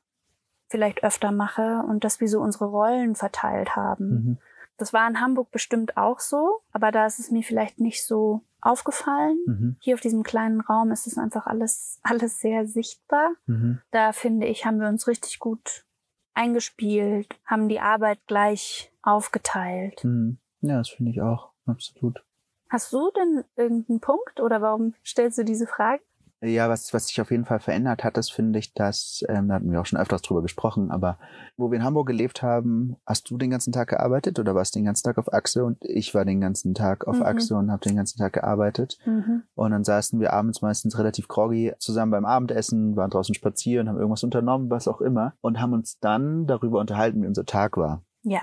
[0.71, 4.09] vielleicht öfter mache und dass wir so unsere Rollen verteilt haben.
[4.09, 4.39] Mhm.
[4.77, 8.41] Das war in Hamburg bestimmt auch so, aber da ist es mir vielleicht nicht so
[8.63, 9.39] aufgefallen.
[9.47, 9.77] Mhm.
[9.81, 13.33] Hier auf diesem kleinen Raum ist es einfach alles, alles sehr sichtbar.
[13.47, 13.81] Mhm.
[13.91, 15.85] Da finde ich, haben wir uns richtig gut
[16.33, 20.03] eingespielt, haben die Arbeit gleich aufgeteilt.
[20.05, 20.39] Mhm.
[20.61, 21.51] Ja, das finde ich auch.
[21.67, 22.23] Absolut.
[22.69, 26.03] Hast du denn irgendeinen Punkt oder warum stellst du diese Frage?
[26.43, 29.57] Ja, was, was sich auf jeden Fall verändert hat, das finde ich, dass, ähm, da
[29.57, 31.19] hatten wir auch schon öfters drüber gesprochen, aber
[31.59, 34.87] wo wir in Hamburg gelebt haben, hast du den ganzen Tag gearbeitet oder warst den
[34.87, 37.27] ganzen Tag auf Achse und ich war den ganzen Tag auf Mhm.
[37.27, 38.97] Achse und habe den ganzen Tag gearbeitet.
[39.05, 39.43] Mhm.
[39.55, 43.99] Und dann saßen wir abends meistens relativ groggy zusammen beim Abendessen, waren draußen spazieren, haben
[43.99, 48.03] irgendwas unternommen, was auch immer, und haben uns dann darüber unterhalten, wie unser Tag war.
[48.23, 48.41] Ja.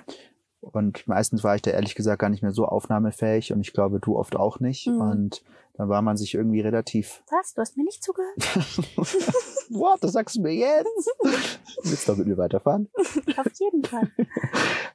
[0.60, 4.00] Und meistens war ich da ehrlich gesagt gar nicht mehr so aufnahmefähig und ich glaube,
[4.00, 4.88] du oft auch nicht.
[4.88, 5.02] Mhm.
[5.02, 5.44] Und
[5.78, 7.54] dann war man sich irgendwie relativ Was?
[7.54, 8.36] Du hast mir nicht zugehört?
[9.70, 10.04] What?
[10.04, 10.88] Das sagst du mir jetzt?
[11.84, 12.90] Willst du doch mit mir weiterfahren?
[13.38, 14.12] Auf jeden Fall.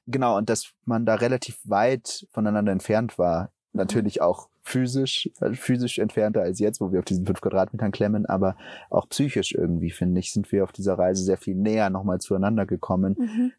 [0.06, 3.52] Genau, und dass man da relativ weit voneinander entfernt war.
[3.74, 8.26] Natürlich auch physisch, also physisch entfernter als jetzt, wo wir auf diesen fünf Quadratmetern klemmen,
[8.26, 8.56] aber
[8.90, 12.64] auch psychisch irgendwie, finde ich, sind wir auf dieser Reise sehr viel näher nochmal zueinander
[12.64, 13.52] gekommen, Mhm.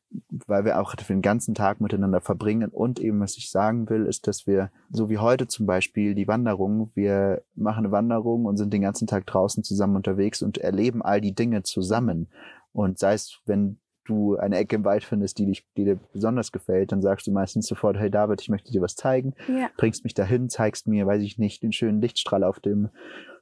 [0.48, 2.70] weil wir auch den ganzen Tag miteinander verbringen.
[2.70, 6.28] Und eben, was ich sagen will, ist, dass wir, so wie heute zum Beispiel, die
[6.28, 11.02] Wanderung, wir machen eine Wanderung und sind den ganzen Tag draußen zusammen unterwegs und erleben
[11.02, 12.28] all die Dinge zusammen.
[12.72, 16.52] Und sei es, wenn du eine Ecke im Wald findest, die, dich, die dir besonders
[16.52, 19.70] gefällt, dann sagst du meistens sofort, hey David, ich möchte dir was zeigen, Ja.
[19.78, 22.90] bringst mich dahin, zeigst mir, weiß ich nicht, den schönen Lichtstrahl auf dem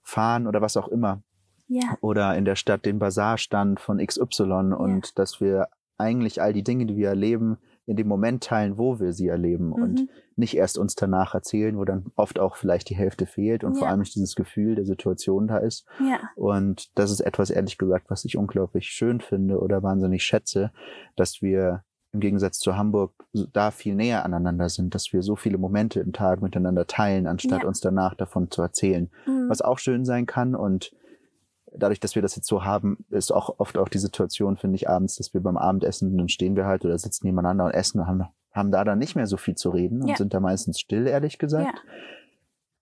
[0.04, 1.22] Fahren oder was auch immer
[1.68, 1.98] Ja.
[2.02, 6.86] oder in der Stadt den Bazarstand von XY und dass wir eigentlich all die Dinge,
[6.86, 10.10] die wir erleben, in dem Moment teilen, wo wir sie erleben und Mhm.
[10.36, 13.88] nicht erst uns danach erzählen, wo dann oft auch vielleicht die Hälfte fehlt und vor
[13.88, 13.92] Ja.
[13.92, 15.86] allem nicht dieses Gefühl der Situation da ist.
[16.00, 16.20] Ja.
[16.36, 20.72] Und das ist etwas, ehrlich gesagt, was ich unglaublich schön finde oder wahnsinnig schätze,
[21.16, 23.14] dass wir im Gegensatz zu Hamburg
[23.54, 27.62] da viel näher aneinander sind, dass wir so viele Momente im Tag miteinander teilen, anstatt
[27.62, 27.68] Ja.
[27.68, 29.48] uns danach davon zu erzählen Mhm.
[29.50, 30.54] was auch schön sein kann.
[30.56, 30.92] Und
[31.76, 34.90] dadurch, dass wir das jetzt so haben, ist auch oft auch die Situation, finde ich,
[34.90, 38.08] abends, dass wir beim Abendessen, dann stehen wir halt oder sitzen nebeneinander und essen und
[38.08, 40.16] haben, haben da dann nicht mehr so viel zu reden und Ja.
[40.18, 41.66] sind da meistens still, ehrlich gesagt.
[41.76, 41.82] Ja.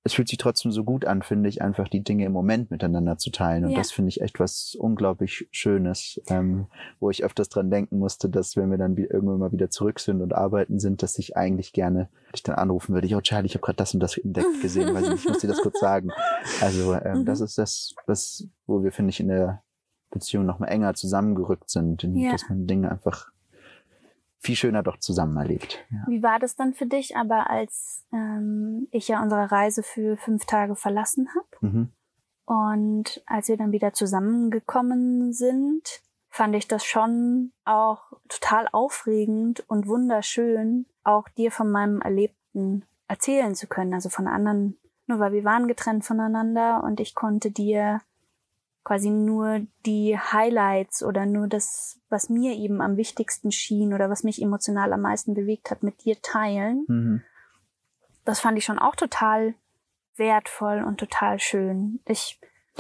[0.04, 3.18] Es fühlt sich trotzdem so gut an, finde ich, einfach die Dinge im Moment miteinander
[3.18, 3.66] zu teilen.
[3.66, 3.78] Und Ja.
[3.78, 6.68] das finde ich echt was unglaublich Schönes, ähm,
[7.02, 10.22] wo ich öfters dran denken musste, dass wenn wir dann irgendwann mal wieder zurück sind
[10.22, 13.08] und arbeiten sind, dass ich eigentlich gerne dich dann anrufen würde.
[13.08, 15.48] Ich, oh Charlie, ich habe gerade das und das entdeckt gesehen, weil ich muss dir
[15.48, 16.10] das kurz sagen.
[16.62, 17.26] Also ähm, Mhm.
[17.26, 19.64] das ist das, was, wo wir, finde ich, in der
[20.12, 22.32] Beziehung noch mal enger zusammengerückt sind, in, Ja.
[22.32, 23.32] dass man Dinge einfach
[24.42, 25.80] viel schöner doch zusammen erlebt.
[25.92, 26.04] Ja.
[26.08, 30.46] Wie war das dann für dich, aber als ähm, ich ja unsere Reise für fünf
[30.46, 31.90] Tage verlassen habe Mhm.
[32.46, 39.88] und als wir dann wieder zusammengekommen sind, fand ich das schon auch total aufregend und
[39.88, 45.44] wunderschön, auch dir von meinem Erlebten erzählen zu können, also von anderen, nur weil wir
[45.44, 48.02] waren getrennt voneinander und ich konnte dir
[48.84, 54.24] quasi nur die Highlights oder nur das, was mir eben am wichtigsten schien oder was
[54.24, 56.86] mich emotional am meisten bewegt hat, mit dir teilen.
[56.88, 57.22] Mhm.
[58.26, 59.54] Das fand ich schon auch total
[60.16, 62.00] wertvoll und total schön.
[62.06, 62.40] Ich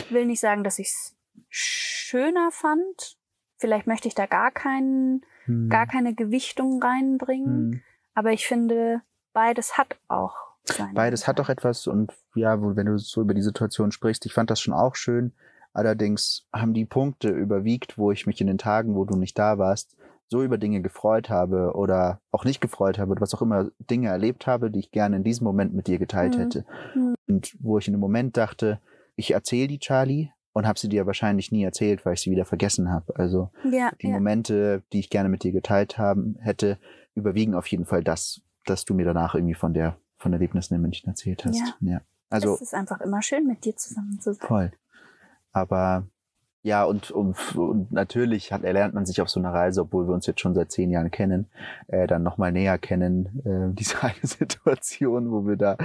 [0.09, 1.15] will nicht sagen, dass ich es
[1.49, 3.17] schöner fand.
[3.57, 5.69] Vielleicht möchte ich da gar keinen, Mhm.
[5.69, 7.69] gar keine Gewichtung reinbringen.
[7.69, 7.81] Mhm.
[8.13, 9.01] Aber ich finde,
[9.33, 13.41] beides hat auch seine Beides hat doch etwas und ja, wenn du so über die
[13.41, 15.33] Situation sprichst, ich fand das schon auch schön.
[15.73, 19.57] Allerdings haben die Punkte überwiegt, wo ich mich in den Tagen, wo du nicht da
[19.57, 19.95] warst,
[20.27, 24.09] so über Dinge gefreut habe oder auch nicht gefreut habe oder was auch immer Dinge
[24.09, 26.41] erlebt habe, die ich gerne in diesem Moment mit dir geteilt Mhm.
[26.41, 26.65] hätte.
[26.95, 27.15] Mhm.
[27.27, 28.79] Und wo ich in dem Moment dachte,
[29.15, 32.45] ich erzähle die Charlie und habe sie dir wahrscheinlich nie erzählt, weil ich sie wieder
[32.45, 33.15] vergessen habe.
[33.15, 34.13] Also Ja, die ja.
[34.13, 36.77] Momente, die ich gerne mit dir geteilt haben hätte,
[37.15, 40.81] überwiegen auf jeden Fall das, dass du mir danach irgendwie von der von Erlebnissen in
[40.81, 41.57] München erzählt hast.
[41.57, 41.73] Ja.
[41.79, 42.01] ja.
[42.29, 44.47] Also es ist einfach immer schön, mit dir zusammen zu sein.
[44.47, 44.71] voll.
[45.51, 46.07] Aber
[46.61, 50.13] ja, und, und, und natürlich hat, erlernt man sich auf so einer Reise, obwohl wir
[50.13, 51.47] uns jetzt schon seit zehn Jahren kennen,
[51.87, 53.41] äh, dann nochmal näher kennen.
[53.45, 55.77] Äh, diese eine Situation, wo wir da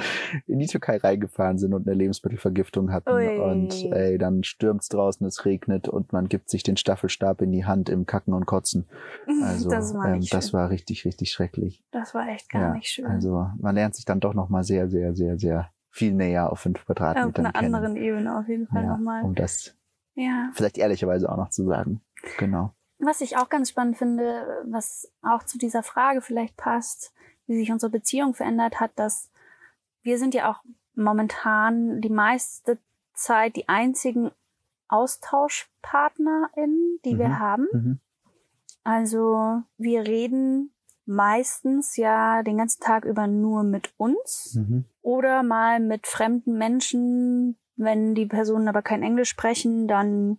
[0.48, 3.08] in die Türkei reingefahren sind und eine Lebensmittelvergiftung hatten.
[3.08, 3.38] Ui.
[3.38, 7.64] Und ey, dann stürmt's draußen, es regnet und man gibt sich den Staffelstab in die
[7.64, 8.86] Hand im Kacken und Kotzen.
[9.44, 11.82] Also das war ähm, das war richtig, richtig schrecklich.
[11.90, 13.06] Das war echt gar ja, nicht schön.
[13.06, 16.80] Also man lernt sich dann doch nochmal sehr, sehr, sehr, sehr viel näher auf fünf
[16.80, 17.74] Auf Quadratmetern einer kennen.
[17.74, 19.22] anderen Ebene auf jeden Fall ja, nochmal.
[19.22, 19.76] um das
[20.14, 20.50] Ja.
[20.54, 22.00] vielleicht ehrlicherweise auch noch zu sagen.
[22.38, 22.74] Genau.
[22.98, 27.12] Was ich auch ganz spannend finde, was auch zu dieser Frage vielleicht passt,
[27.46, 29.30] wie sich unsere Beziehung verändert hat, dass
[30.02, 30.62] wir sind ja auch
[30.96, 32.78] momentan die meiste
[33.14, 34.30] Zeit die einzigen
[34.88, 37.18] AustauschpartnerInnen, die Mhm.
[37.18, 37.66] wir haben.
[37.72, 38.00] Mhm.
[38.82, 40.73] Also wir reden
[41.06, 44.84] meistens ja den ganzen Tag über nur mit uns Mhm.
[45.02, 47.56] oder mal mit fremden Menschen.
[47.76, 50.38] Wenn die Personen aber kein Englisch sprechen, dann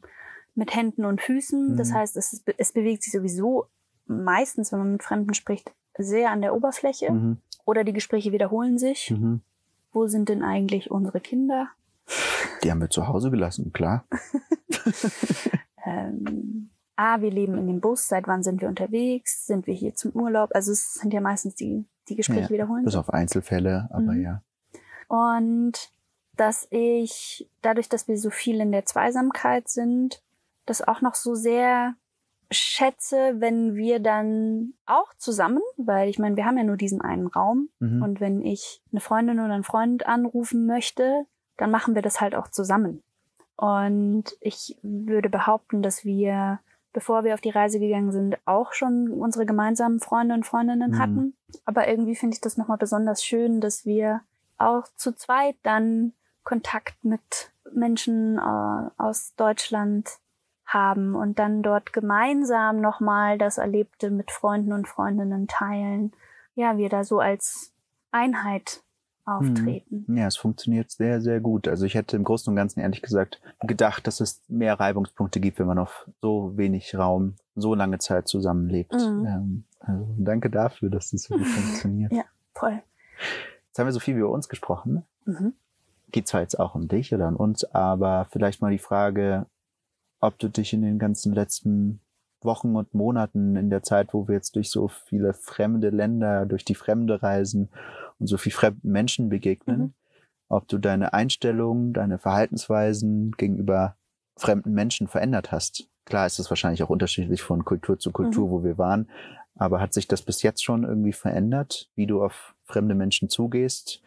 [0.56, 1.75] mit Händen und Füßen.
[1.75, 1.93] Das Mhm.
[1.95, 3.65] heißt, es, es bewegt sich sowieso
[4.06, 7.12] meistens, wenn man mit Fremden spricht, sehr an der Oberfläche.
[7.12, 7.38] Mhm.
[7.65, 9.12] Oder die Gespräche wiederholen sich.
[9.12, 9.41] Mhm.
[9.91, 11.67] Wo sind denn eigentlich unsere Kinder?
[12.63, 14.06] Die haben wir zu Hause gelassen, klar.
[15.88, 18.08] Ähm, ah, wir leben in dem Bus.
[18.08, 19.45] Seit wann sind wir unterwegs?
[19.45, 20.51] Sind wir hier zum Urlaub?
[20.53, 24.21] Also es sind ja meistens die, die Gespräche Ja, wiederholen Bis auf Einzelfälle, aber Mhm.
[24.21, 24.41] ja.
[25.08, 25.91] Und
[26.36, 30.21] dass ich, dadurch, dass wir so viel in der Zweisamkeit sind,
[30.65, 31.95] das auch noch so sehr
[32.51, 37.27] schätze, wenn wir dann auch zusammen, weil ich meine, wir haben ja nur diesen einen
[37.27, 38.01] Raum Mhm.
[38.03, 41.25] und wenn ich eine Freundin oder einen Freund anrufen möchte,
[41.58, 43.01] dann machen wir das halt auch zusammen.
[43.58, 46.60] Und ich würde behaupten, dass wir,
[46.95, 50.99] bevor wir auf die Reise gegangen sind, auch schon unsere gemeinsamen Freunde und Freundinnen Mhm.
[50.99, 51.34] hatten.
[51.65, 54.21] Aber irgendwie finde ich das nochmal besonders schön, dass wir
[54.58, 56.13] auch zu zweit dann
[56.45, 60.10] Kontakt mit Menschen äh, aus Deutschland
[60.65, 66.13] haben und dann dort gemeinsam nochmal das Erlebte mit Freunden und Freundinnen teilen.
[66.55, 67.73] Ja, wir da so als
[68.12, 68.84] Einheit
[69.25, 70.05] auftreten.
[70.15, 71.67] Ja, es funktioniert sehr, sehr gut.
[71.67, 75.59] Also ich hätte im Großen und Ganzen ehrlich gesagt gedacht, dass es mehr Reibungspunkte gibt,
[75.59, 78.93] wenn man auf so wenig Raum so lange Zeit zusammenlebt.
[78.93, 79.25] Mhm.
[79.25, 82.11] Ähm, also danke dafür, dass das so gut funktioniert.
[82.11, 82.23] Ja.
[82.53, 82.81] Voll.
[83.67, 85.03] Jetzt haben wir so viel über uns gesprochen.
[85.25, 85.53] Mhm.
[86.11, 89.47] Geht zwar jetzt auch um dich oder an uns, aber vielleicht mal die Frage,
[90.21, 91.99] ob du dich in den ganzen letzten
[92.41, 96.63] Wochen und Monaten in der Zeit, wo wir jetzt durch so viele fremde Länder, durch
[96.63, 97.69] die Fremde reisen
[98.19, 99.93] und so viel fremden Menschen begegnen, Mhm.
[100.49, 103.97] ob du deine Einstellung, deine Verhaltensweisen gegenüber
[104.38, 105.89] fremden Menschen verändert hast.
[106.06, 108.51] Klar ist es wahrscheinlich auch unterschiedlich von Kultur zu Kultur, Mhm.
[108.51, 109.10] wo wir waren,
[109.56, 114.01] aber hat sich das bis jetzt schon irgendwie verändert, wie du auf fremde Menschen zugehst,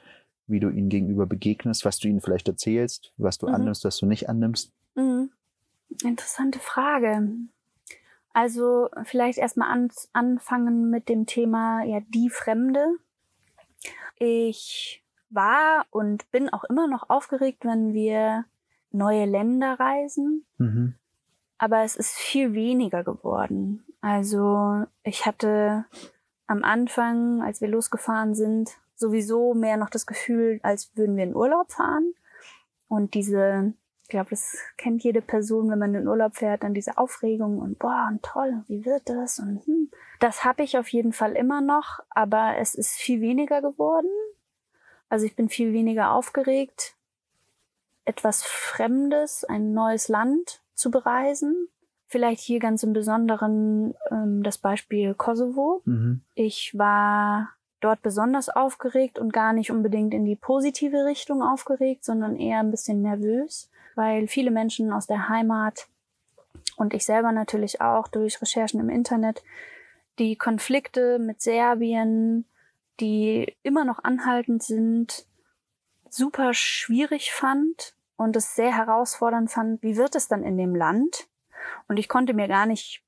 [0.46, 3.54] wie du ihnen gegenüber begegnest, was du ihnen vielleicht erzählst, was du Mhm.
[3.54, 4.72] annimmst, was du nicht annimmst?
[4.94, 5.30] Mhm.
[6.04, 7.30] Interessante Frage.
[8.32, 12.86] Also vielleicht erstmal an, anfangen mit dem Thema ja die Fremde.
[14.16, 18.44] Ich war und bin auch immer noch aufgeregt, wenn wir
[18.90, 20.94] neue Länder reisen, Mhm.
[21.58, 23.84] aber es ist viel weniger geworden.
[24.00, 25.84] Also ich hatte
[26.46, 31.36] am Anfang, als wir losgefahren sind, sowieso mehr noch das Gefühl, als würden wir in
[31.36, 32.14] Urlaub fahren.
[32.88, 33.74] Und diese,
[34.08, 37.78] ich glaube, das kennt jede Person, wenn man in Urlaub fährt, dann diese Aufregung und
[37.78, 39.38] boah, und toll, wie wird das?
[39.38, 39.90] Und hm.
[40.18, 44.08] das habe ich auf jeden Fall immer noch, aber es ist viel weniger geworden.
[45.10, 46.96] Also ich bin viel weniger aufgeregt,
[48.06, 51.68] etwas Fremdes, ein neues Land zu bereisen.
[52.06, 55.82] Vielleicht hier ganz im Besonderen ähm, das Beispiel Kosovo.
[55.84, 56.22] Mhm.
[56.34, 62.36] Ich war dort besonders aufgeregt und gar nicht unbedingt in die positive Richtung aufgeregt, sondern
[62.36, 65.88] eher ein bisschen nervös, weil viele Menschen aus der Heimat
[66.76, 69.42] und ich selber natürlich auch durch Recherchen im Internet
[70.20, 72.44] die Konflikte mit Serbien,
[73.00, 75.26] die immer noch anhaltend sind,
[76.08, 81.26] super schwierig fand und es sehr herausfordernd fand, wie wird es dann in dem Land?
[81.88, 83.02] Und ich konnte mir gar nicht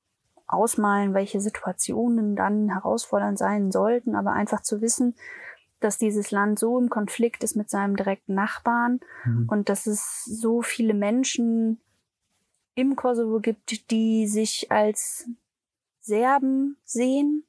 [0.45, 5.15] ausmalen, welche Situationen dann herausfordernd sein sollten, aber einfach zu wissen,
[5.83, 9.47] dass dieses Land so im Konflikt ist mit seinem direkten Nachbarn Mhm.
[9.49, 11.81] und dass es so viele Menschen
[12.75, 15.27] im Kosovo gibt, die sich als
[15.99, 17.43] Serben sehen,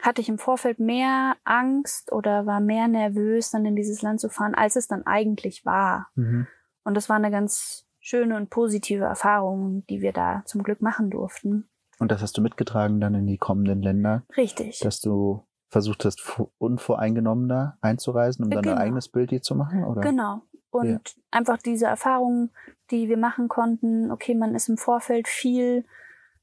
[0.00, 4.28] hatte ich im Vorfeld mehr Angst oder war mehr nervös, dann in dieses Land zu
[4.28, 6.08] fahren, als es dann eigentlich war.
[6.14, 6.46] Mhm.
[6.84, 11.10] Und das war eine ganz schöne und positive Erfahrung, die wir da zum Glück machen
[11.10, 11.68] durften.
[11.98, 14.78] Und das hast du mitgetragen dann in die kommenden Länder, Richtig.
[14.78, 18.76] dass du versucht hast, vo- unvoreingenommener einzureisen, um dann Genau.
[18.76, 19.84] ein eigenes Bild dir zu machen?
[19.84, 20.00] Oder?
[20.00, 20.42] Genau.
[20.70, 21.22] Und Ja.
[21.30, 22.50] einfach diese Erfahrung,
[22.90, 25.84] die wir machen konnten, okay, man ist im Vorfeld viel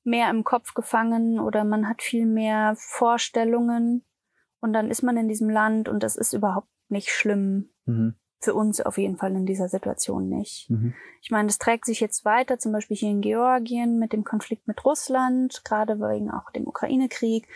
[0.03, 4.03] mehr im Kopf gefangen oder man hat viel mehr Vorstellungen
[4.61, 7.69] und dann ist man in diesem Land und das ist überhaupt nicht schlimm.
[7.85, 8.15] Mhm.
[8.41, 10.69] Für uns auf jeden Fall in dieser Situation nicht.
[10.69, 10.93] Mhm.
[11.21, 14.67] Ich meine, das trägt sich jetzt weiter, zum Beispiel hier in Georgien mit dem Konflikt
[14.67, 17.47] mit Russland, gerade wegen auch dem Ukraine-Krieg.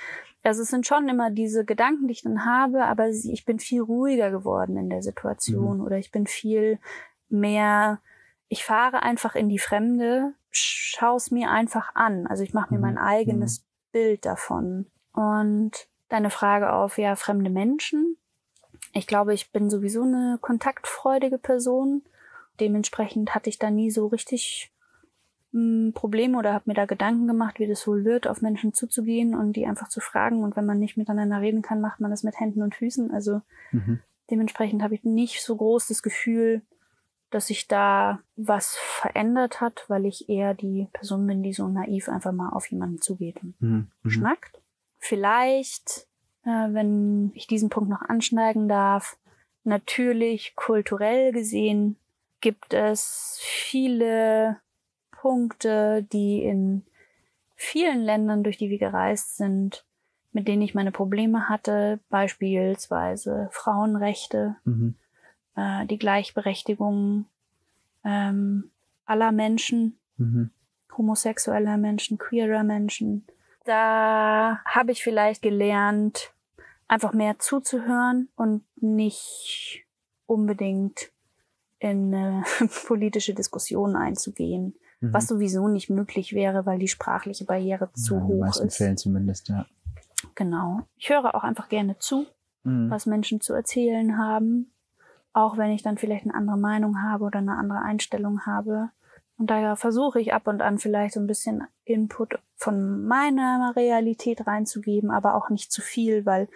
[0.44, 3.82] Also es sind schon immer diese Gedanken, die ich dann habe, aber ich bin viel
[3.82, 6.80] ruhiger geworden in der Situation oder ich bin viel
[7.28, 8.00] mehr,
[8.48, 12.26] ich fahre einfach in die Fremde, schaue es mir einfach an.
[12.26, 12.86] Also ich mache mir Mhm.
[12.86, 14.86] mein eigenes Bild davon.
[15.14, 18.18] Und deine Frage auf, ja, fremde Menschen.
[18.94, 22.04] Ich glaube, ich bin sowieso eine kontaktfreudige Person.
[22.60, 24.72] Dementsprechend hatte ich da nie so richtig
[25.52, 29.36] hm, Probleme oder habe mir da Gedanken gemacht, wie das wohl wird, auf Menschen zuzugehen
[29.36, 30.44] und die einfach zu fragen.
[30.44, 33.12] Und wenn man nicht miteinander reden kann, macht man das mit Händen und Füßen.
[33.12, 34.00] Also Mhm.
[34.30, 36.62] dementsprechend habe ich nicht so groß das Gefühl,
[37.32, 42.10] dass sich da was verändert hat, weil ich eher die Person bin, die so naiv
[42.10, 43.88] einfach mal auf jemanden zugeht und Mhm.
[44.04, 44.10] Mhm.
[44.10, 44.62] schnackt.
[44.98, 46.08] Vielleicht,
[46.44, 49.18] äh, wenn ich diesen Punkt noch anschneiden darf,
[49.64, 51.98] natürlich kulturell gesehen
[52.42, 54.58] gibt es viele
[55.22, 56.86] Punkte, die in
[57.56, 59.86] vielen Ländern, durch die wir gereist sind,
[60.32, 64.96] mit denen ich meine Probleme hatte, beispielsweise Frauenrechte, Mhm.
[65.56, 67.26] äh, die Gleichberechtigung
[68.06, 68.72] ähm,
[69.06, 70.52] aller Menschen, Mhm.
[70.98, 73.26] homosexueller Menschen, queerer Menschen.
[73.66, 76.34] Da habe ich vielleicht gelernt,
[76.88, 79.86] einfach mehr zuzuhören und nicht
[80.28, 81.12] unbedingt
[81.80, 82.42] in äh,
[82.88, 85.14] politische Diskussionen einzugehen, Mhm.
[85.14, 88.68] was sowieso nicht möglich wäre, weil die sprachliche Barriere zu ja, in den hoch meisten
[88.68, 88.78] ist.
[88.78, 89.66] Fällen zumindest, ja.
[90.36, 90.82] Genau.
[90.98, 92.26] Ich höre auch einfach gerne zu,
[92.64, 92.90] Mhm.
[92.90, 94.74] was Menschen zu erzählen haben,
[95.32, 98.90] auch wenn ich dann vielleicht eine andere Meinung habe oder eine andere Einstellung habe.
[99.38, 104.46] Und daher versuche ich ab und an vielleicht so ein bisschen Input von meiner Realität
[104.46, 106.50] reinzugeben, aber auch nicht zu viel, weil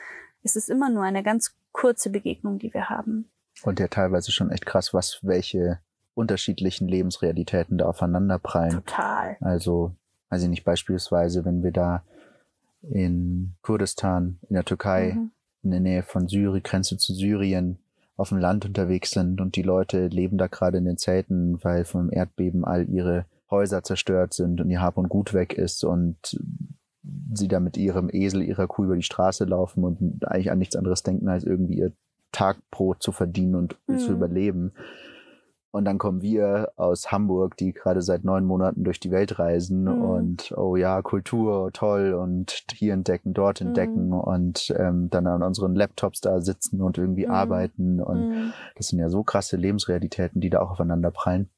[0.44, 3.32] es ist immer nur eine ganz kurze Begegnung, die wir haben.
[3.64, 5.80] Und ja teilweise schon echt krass, was welche
[6.16, 8.72] unterschiedlichen Lebensrealitäten da aufeinanderprallen.
[8.72, 9.38] Total.
[9.42, 9.92] Also,
[10.30, 12.04] weiß ich nicht, beispielsweise, wenn wir da
[12.82, 15.32] in Kurdistan, in der Türkei, Mhm.
[15.64, 17.78] in der Nähe von Syrien, Grenze zu Syrien,
[18.18, 21.84] auf dem Land unterwegs sind und die Leute leben da gerade in den Zelten, weil
[21.86, 26.40] vom Erdbeben all ihre Häuser zerstört sind und ihr Hab und Gut weg ist und
[27.34, 30.76] sie da mit ihrem Esel, ihrer Kuh über die Straße laufen und eigentlich an nichts
[30.76, 31.92] anderes denken, als irgendwie ihr
[32.32, 34.16] Tagbrot zu verdienen und zu Mhm.
[34.18, 34.72] überleben.
[35.76, 39.86] Und dann kommen wir aus Hamburg, die gerade seit neun Monaten durch die Welt reisen
[39.86, 40.02] Mhm.
[40.04, 44.14] und oh ja, Kultur, toll und hier entdecken, dort entdecken Mhm.
[44.14, 47.32] und ähm, dann an unseren Laptops da sitzen und irgendwie Mhm.
[47.34, 48.00] arbeiten.
[48.02, 48.54] Und Mhm.
[48.76, 51.50] das sind ja so krasse Lebensrealitäten, die da auch aufeinander prallen.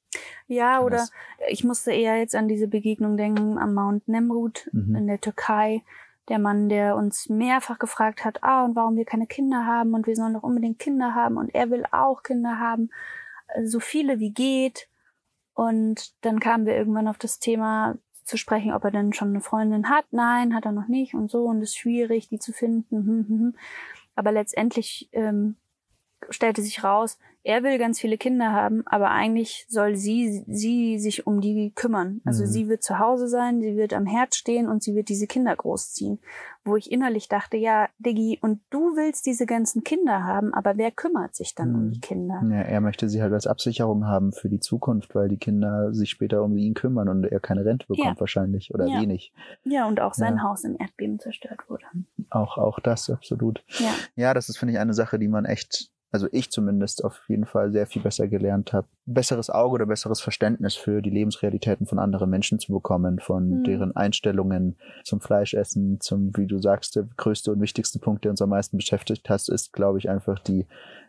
[0.48, 1.12] Ja, oder Das-
[1.50, 4.96] ich musste eher jetzt an diese Begegnung denken am Mount Nemrut Mhm.
[4.96, 5.84] in der Türkei.
[6.30, 10.08] Der Mann, der uns mehrfach gefragt hat, ah, und warum wir keine Kinder haben und
[10.08, 12.90] wir sollen doch unbedingt Kinder haben und er will auch Kinder haben,
[13.64, 14.90] so viele wie geht.
[15.54, 19.42] Und dann kamen wir irgendwann auf das Thema zu sprechen, ob er denn schon eine
[19.42, 20.06] Freundin hat.
[20.12, 22.98] Nein, hat er noch nicht und so und es ist schwierig, die zu finden.
[22.98, 23.56] Hm, hm, hm.
[24.16, 25.56] Aber letztendlich ähm,
[26.30, 31.28] stellte sich raus, er will ganz viele Kinder haben, aber eigentlich soll sie, sie sich
[31.28, 32.20] um die kümmern.
[32.26, 32.48] Also Mhm.
[32.48, 35.56] sie wird zu Hause sein, sie wird am Herd stehen und sie wird diese Kinder
[35.56, 36.20] großziehen.
[36.64, 40.90] Wo ich innerlich dachte, ja, Diggi, und du willst diese ganzen Kinder haben, aber wer
[40.90, 41.92] kümmert sich dann um Mhm.
[41.92, 42.42] die Kinder?
[42.50, 46.10] Ja, er möchte sie halt als Absicherung haben für die Zukunft, weil die Kinder sich
[46.10, 48.20] später um ihn kümmern und er keine Rente bekommt Ja.
[48.20, 49.00] wahrscheinlich oder Ja.
[49.00, 49.32] wenig.
[49.64, 50.44] Ja, und auch sein Ja.
[50.44, 51.86] Haus im Erdbeben zerstört wurde.
[52.32, 53.64] Auch, auch das, absolut.
[53.80, 53.92] Ja.
[54.16, 57.46] Ja, das ist, finde ich, eine Sache, die man echt, also ich zumindest auf jeden
[57.46, 58.88] Fall sehr viel besser gelernt habe.
[59.06, 63.64] Besseres Auge oder besseres Verständnis für die Lebensrealitäten von anderen Menschen zu bekommen, von Mhm.
[63.64, 68.42] deren Einstellungen zum Fleischessen, zum, wie du sagst, der größte und wichtigste Punkt, der uns
[68.42, 70.66] am meisten beschäftigt hast, ist, glaube ich, einfach die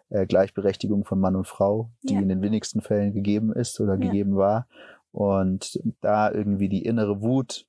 [0.08, 2.20] äh, Gleichberechtigung von Mann und Frau, die Ja.
[2.20, 3.98] in den wenigsten Fällen gegeben ist oder Ja.
[3.98, 4.68] gegeben war.
[5.12, 7.66] Und da irgendwie die innere Wut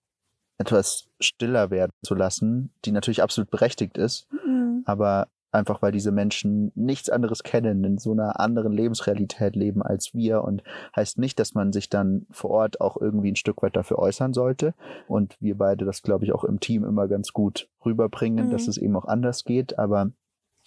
[0.59, 4.83] etwas stiller werden zu lassen, die natürlich absolut berechtigt ist, Mhm.
[4.85, 10.13] aber einfach weil diese Menschen nichts anderes kennen, in so einer anderen Lebensrealität leben als
[10.13, 10.61] wir und
[10.95, 14.33] heißt nicht, dass man sich dann vor Ort auch irgendwie ein Stück weit dafür äußern
[14.33, 14.73] sollte
[15.07, 18.49] und wir beide das glaube ich auch im Team immer ganz gut rüberbringen, Mhm.
[18.51, 20.11] dass es eben auch anders geht, aber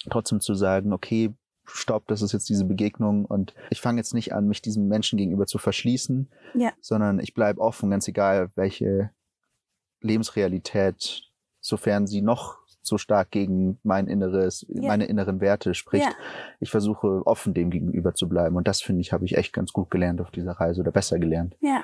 [0.09, 1.31] trotzdem zu sagen, okay,
[1.63, 5.17] stopp, das ist jetzt diese Begegnung und ich fange jetzt nicht an, mich diesem Menschen
[5.17, 6.71] gegenüber zu verschließen, Ja.
[6.81, 9.11] sondern ich bleibe offen, ganz egal, welche
[10.01, 11.23] Lebensrealität,
[11.59, 14.87] sofern sie noch so stark gegen mein inneres, Ja.
[14.87, 16.05] meine inneren Werte spricht.
[16.05, 16.11] Ja.
[16.59, 19.71] Ich versuche offen dem gegenüber zu bleiben und das finde ich, habe ich echt ganz
[19.71, 21.55] gut gelernt auf dieser Reise oder besser gelernt.
[21.59, 21.83] Ja.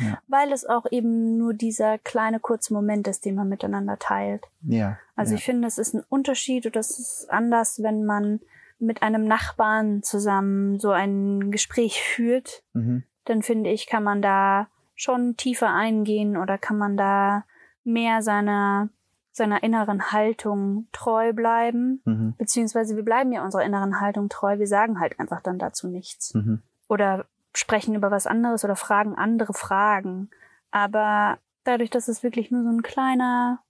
[0.00, 0.18] Ja.
[0.28, 4.44] Weil es auch eben nur dieser kleine kurze Moment ist, den man miteinander teilt.
[4.62, 4.96] Ja.
[5.16, 8.40] Also ich finde, es ist ein Unterschied oder es ist anders, wenn man
[8.78, 12.62] mit einem Nachbarn zusammen so ein Gespräch führt.
[12.74, 13.02] Mhm.
[13.24, 17.44] Dann finde ich, kann man da schon tiefer eingehen oder kann man da
[17.82, 18.90] mehr seiner,
[19.38, 22.02] seiner inneren Haltung treu bleiben.
[22.04, 22.34] Mhm.
[22.36, 24.58] Beziehungsweise wir bleiben ja unserer inneren Haltung treu.
[24.58, 26.34] Wir sagen halt einfach dann dazu nichts.
[26.34, 26.62] Mhm.
[26.88, 27.24] Oder
[27.54, 30.28] sprechen über was anderes oder fragen andere Fragen.
[30.70, 33.60] Aber dadurch, dass es wirklich nur so ein kleiner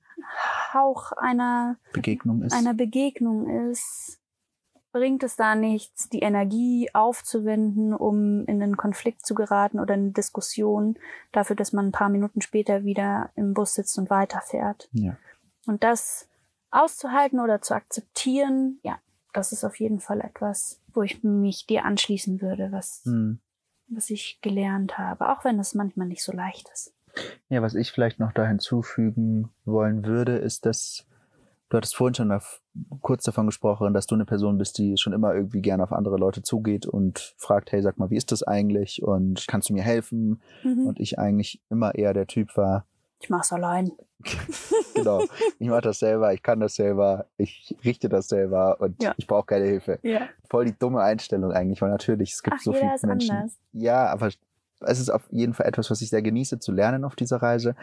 [0.72, 2.52] Hauch einer Begegnung ist.
[2.52, 4.18] einer Begegnung ist,
[4.92, 10.10] bringt es da nichts, die Energie aufzuwenden, um in einen Konflikt zu geraten oder eine
[10.10, 10.98] Diskussion,
[11.30, 14.88] dafür, dass man ein paar Minuten später wieder im Bus sitzt und weiterfährt.
[14.92, 15.16] Ja.
[15.68, 16.26] Und das
[16.70, 18.98] auszuhalten oder zu akzeptieren, ja,
[19.34, 23.38] das ist auf jeden Fall etwas, wo ich mich dir anschließen würde, was, Hm.
[23.88, 26.94] was ich gelernt habe, auch wenn es manchmal nicht so leicht ist.
[27.50, 31.06] Ja, was ich vielleicht noch da hinzufügen wollen würde, ist, dass
[31.68, 32.62] du hattest vorhin schon auf,
[33.02, 36.16] kurz davon gesprochen, dass du eine Person bist, die schon immer irgendwie gerne auf andere
[36.16, 39.82] Leute zugeht und fragt, hey, sag mal, wie ist das eigentlich und kannst du mir
[39.82, 40.40] helfen?
[40.62, 40.86] Mhm.
[40.86, 42.86] Und ich eigentlich immer eher der Typ war,
[43.20, 43.92] Ich mach's allein.
[44.94, 45.24] genau,
[45.58, 49.14] ich mache das selber, ich kann das selber, ich richte das selber und Ja.
[49.16, 49.98] ich brauche keine Hilfe.
[50.02, 50.28] Ja.
[50.50, 53.36] Voll die dumme Einstellung eigentlich, weil natürlich, es gibt Ach, so viele Menschen.
[53.36, 53.58] anders.
[53.72, 54.28] Ja, aber
[54.80, 57.74] es ist auf jeden Fall etwas, was ich sehr genieße zu lernen auf dieser Reise,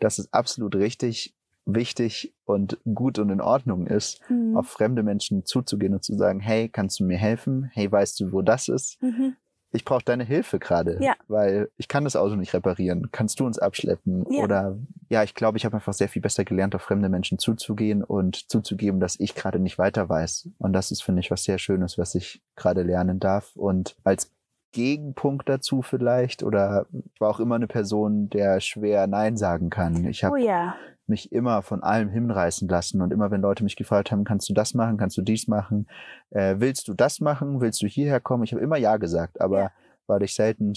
[0.00, 1.34] dass es absolut richtig,
[1.66, 4.56] wichtig und gut und in Ordnung ist, Mhm.
[4.56, 7.70] auf fremde Menschen zuzugehen und zu sagen, hey, kannst du mir helfen?
[7.74, 9.00] Hey, weißt du, wo das ist?
[9.02, 9.36] Mhm.
[9.72, 11.14] Ich brauche deine Hilfe gerade, Ja.
[11.28, 13.08] weil ich kann das Auto nicht reparieren.
[13.12, 14.24] Kannst du uns abschleppen?
[14.30, 14.42] Ja.
[14.42, 14.76] Oder
[15.08, 18.50] ja, ich glaube, ich habe einfach sehr viel besser gelernt, auf fremde Menschen zuzugehen und
[18.50, 20.48] zuzugeben, dass ich gerade nicht weiter weiß.
[20.58, 23.54] Und das ist, finde ich, was sehr Schönes, was ich gerade lernen darf.
[23.54, 24.32] Und als
[24.72, 30.04] Gegenpunkt dazu vielleicht, oder ich war auch immer eine Person, der schwer Nein sagen kann.
[30.06, 30.74] Ich habe Oh ja.
[31.06, 33.02] mich immer von allem hinreißen lassen.
[33.02, 35.88] Und immer wenn Leute mich gefragt haben, kannst du das machen, kannst du dies machen,
[36.30, 38.44] äh, willst du das machen, willst du hierher kommen?
[38.44, 39.70] Ich habe immer Ja gesagt, aber Ja.
[40.06, 40.74] weil ich selten,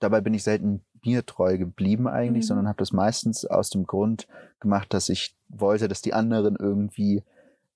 [0.00, 2.48] dabei bin ich selten mir treu geblieben eigentlich, Mhm.
[2.48, 4.26] sondern habe das meistens aus dem Grund
[4.58, 7.22] gemacht, dass ich wollte, dass die anderen irgendwie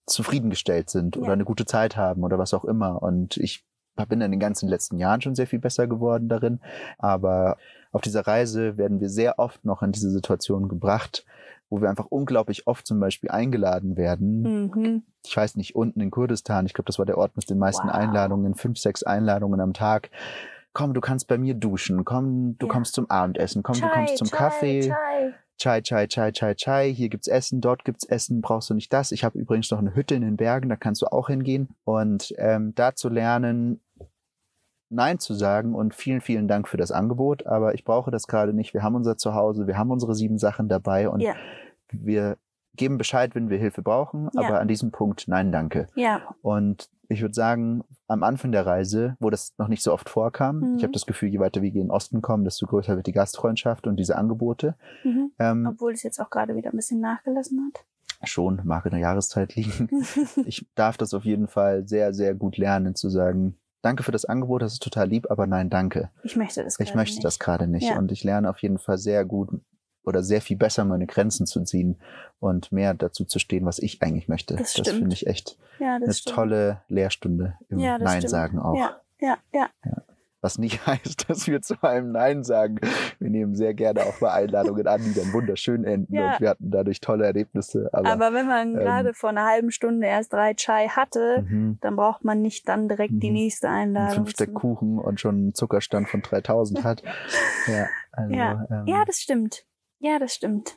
[0.07, 1.22] zufriedengestellt sind Ja.
[1.22, 3.02] oder eine gute Zeit haben oder was auch immer.
[3.02, 3.64] Und ich
[4.09, 6.61] bin in den ganzen letzten Jahren schon sehr viel besser geworden darin.
[6.99, 7.57] Aber
[7.92, 11.24] auf dieser Reise werden wir sehr oft noch in diese Situation gebracht,
[11.70, 14.66] wo wir einfach unglaublich oft zum Beispiel eingeladen werden.
[14.66, 15.03] Mhm.
[15.24, 17.86] Ich weiß nicht, unten in Kurdistan, ich glaube, das war der Ort mit den meisten
[17.88, 17.95] Wow.
[17.95, 20.11] Einladungen, fünf, sechs Einladungen am Tag.
[20.72, 22.72] Komm, du kannst bei mir duschen, komm, du Ja.
[22.72, 24.80] kommst zum Abendessen, komm, du kommst zum Chai, Kaffee.
[24.88, 25.34] Chai.
[25.57, 29.12] Chai, Chai, Chai, Chai, Chai, hier gibt's Essen, dort gibt's Essen, brauchst du nicht das.
[29.12, 31.68] Ich habe übrigens noch eine Hütte in den Bergen, da kannst du auch hingehen.
[31.84, 33.80] Und ähm, da zu lernen,
[34.91, 38.53] Nein zu sagen und vielen, vielen Dank für das Angebot, aber ich brauche das gerade
[38.53, 38.74] nicht.
[38.74, 41.35] Wir haben unser Zuhause, wir haben unsere sieben Sachen dabei und Ja.
[41.91, 42.37] wir
[42.76, 44.43] geben Bescheid, wenn wir Hilfe brauchen, Ja.
[44.49, 45.87] aber an diesem Punkt nein, danke.
[45.95, 46.22] Ja.
[46.43, 50.59] Und ich würde sagen, am Anfang der Reise, wo das noch nicht so oft vorkam,
[50.61, 50.74] Mhm.
[50.78, 53.12] ich habe das Gefühl, je weiter wir in den Osten kommen, desto größer wird die
[53.12, 54.74] Gastfreundschaft und diese Angebote.
[55.05, 55.30] Mhm.
[55.39, 57.85] Ähm, Obwohl es jetzt auch gerade wieder ein bisschen nachgelassen hat.
[58.26, 59.89] schon, mag in der Jahreszeit liegen.
[60.47, 64.24] ich darf das auf jeden Fall sehr, sehr gut lernen, zu sagen, danke für das
[64.24, 66.11] Angebot, das ist total lieb, aber nein, danke.
[66.22, 67.24] Ich möchte das Ich gerade möchte nicht.
[67.24, 67.89] das gerade nicht.
[67.89, 67.99] Ja.
[67.99, 69.51] Und ich lerne auf jeden Fall sehr gut
[70.05, 71.97] oder sehr viel besser meine Grenzen zu ziehen
[72.39, 74.55] und mehr dazu zu stehen, was ich eigentlich möchte.
[74.57, 76.35] Das Das, finde ich echt Ja, eine stimmt.
[76.35, 78.30] tolle Lehrstunde im Ja, das Nein stimmt.
[78.30, 78.76] sagen auch.
[78.76, 79.70] Ja, ja, ja.
[80.45, 82.78] Was nicht heißt, dass wir zu einem Nein sagen.
[83.18, 86.34] Wir nehmen sehr gerne auch mal Einladungen an, die dann wunderschön enden Ja.
[86.34, 87.88] und wir hatten dadurch tolle Erlebnisse.
[87.95, 91.78] Aber, Aber wenn man ähm, gerade vor einer halben Stunde erst drei Chai hatte, mhm.
[91.80, 93.34] dann braucht man nicht dann direkt die Mhm.
[93.36, 94.14] nächste einen Einladung.
[94.26, 97.03] fünf Stück Kuchen und schon einen Zuckerstand von 3000 hat.
[97.66, 98.66] Ja, also, Ja.
[98.70, 99.64] Ähm, Ja, das stimmt.
[99.99, 100.76] Ja, das stimmt.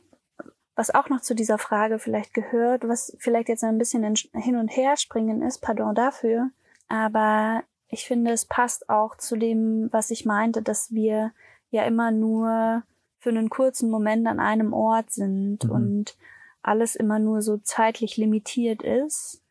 [0.77, 4.55] Was auch noch zu dieser Frage vielleicht gehört, was vielleicht jetzt ein bisschen in- hin
[4.55, 6.51] und her springen ist, pardon dafür,
[6.87, 11.31] aber ich finde, es passt auch zu dem, was ich meinte, dass wir
[11.69, 12.83] ja immer nur
[13.19, 15.71] für einen kurzen Moment an einem Ort sind Mhm.
[15.71, 16.17] und
[16.61, 19.41] alles immer nur so zeitlich limitiert ist,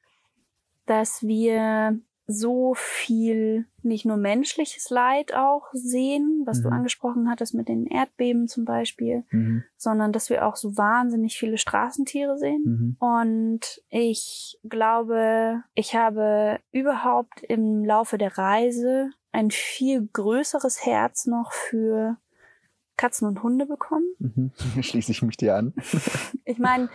[0.87, 6.75] dass wir so viel nicht nur menschliches Leid auch sehen, was du Mhm.
[6.75, 11.57] angesprochen hattest mit den Erdbeben zum Beispiel, mhm, sondern dass wir auch so wahnsinnig viele
[11.57, 12.63] Straßentiere sehen.
[12.65, 21.27] mhm, Und ich glaube, ich habe überhaupt im Laufe der Reise ein viel größeres Herz
[21.27, 22.17] noch für
[22.97, 24.07] Katzen und Hunde bekommen.
[24.19, 24.51] mhm.
[24.83, 25.75] Schließe ich mich dir an.
[26.45, 26.89] Ich meine,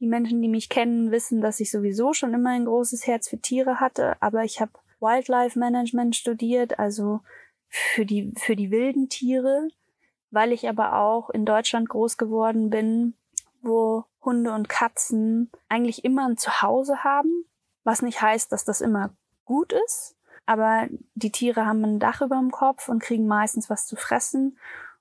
[0.00, 3.38] die Menschen, die mich kennen, wissen, dass ich sowieso schon immer ein großes Herz für
[3.38, 7.20] Tiere hatte, aber ich habe Wildlife Management studiert, also
[7.68, 9.68] für die, für die wilden Tiere,
[10.30, 13.14] weil ich aber auch in Deutschland groß geworden bin,
[13.62, 17.44] wo Hunde und Katzen eigentlich immer ein Zuhause haben,
[17.84, 22.36] was nicht heißt, dass das immer gut ist, aber die Tiere haben ein Dach über
[22.36, 24.58] dem Kopf und kriegen meistens was zu fressen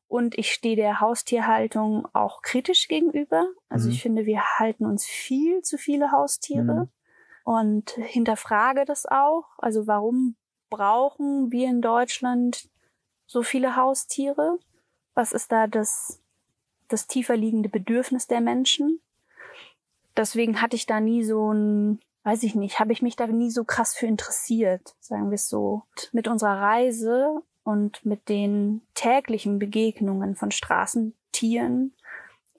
[0.09, 3.45] und ich stehe der Haustierhaltung auch kritisch gegenüber.
[3.69, 3.93] Also Mhm.
[3.93, 6.89] ich finde, wir halten uns viel zu viele Haustiere Mhm.
[7.45, 9.45] und hinterfrage das auch.
[9.59, 10.35] Also warum
[10.69, 12.69] brauchen wir in Deutschland
[13.27, 14.59] so viele Haustiere?
[15.13, 16.19] Was ist da das,
[16.87, 18.99] das tiefer liegende Bedürfnis der Menschen?
[20.17, 23.49] Deswegen hatte ich da nie so ein weiß ich nicht, habe ich mich da nie
[23.49, 25.83] so krass für interessiert, sagen wir es so.
[26.11, 31.93] Mit unserer Reise und mit den täglichen Begegnungen von Straßentieren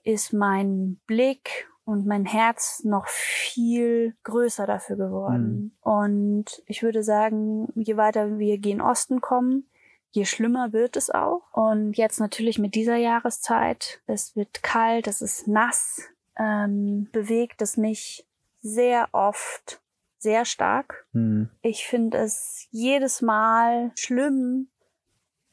[0.03, 5.73] ist mein Blick und mein Herz noch viel größer dafür geworden.
[5.83, 5.91] Mhm.
[5.91, 9.69] Und ich würde sagen, je weiter wir gen Osten kommen,
[10.11, 11.51] je schlimmer wird es auch.
[11.53, 16.01] Und jetzt natürlich mit dieser Jahreszeit, es wird kalt, es ist nass,
[16.37, 18.27] ähm, bewegt es mich
[18.61, 19.81] sehr oft
[20.17, 21.07] sehr stark.
[21.13, 21.49] Mhm.
[21.61, 24.69] Ich finde es jedes Mal schlimm,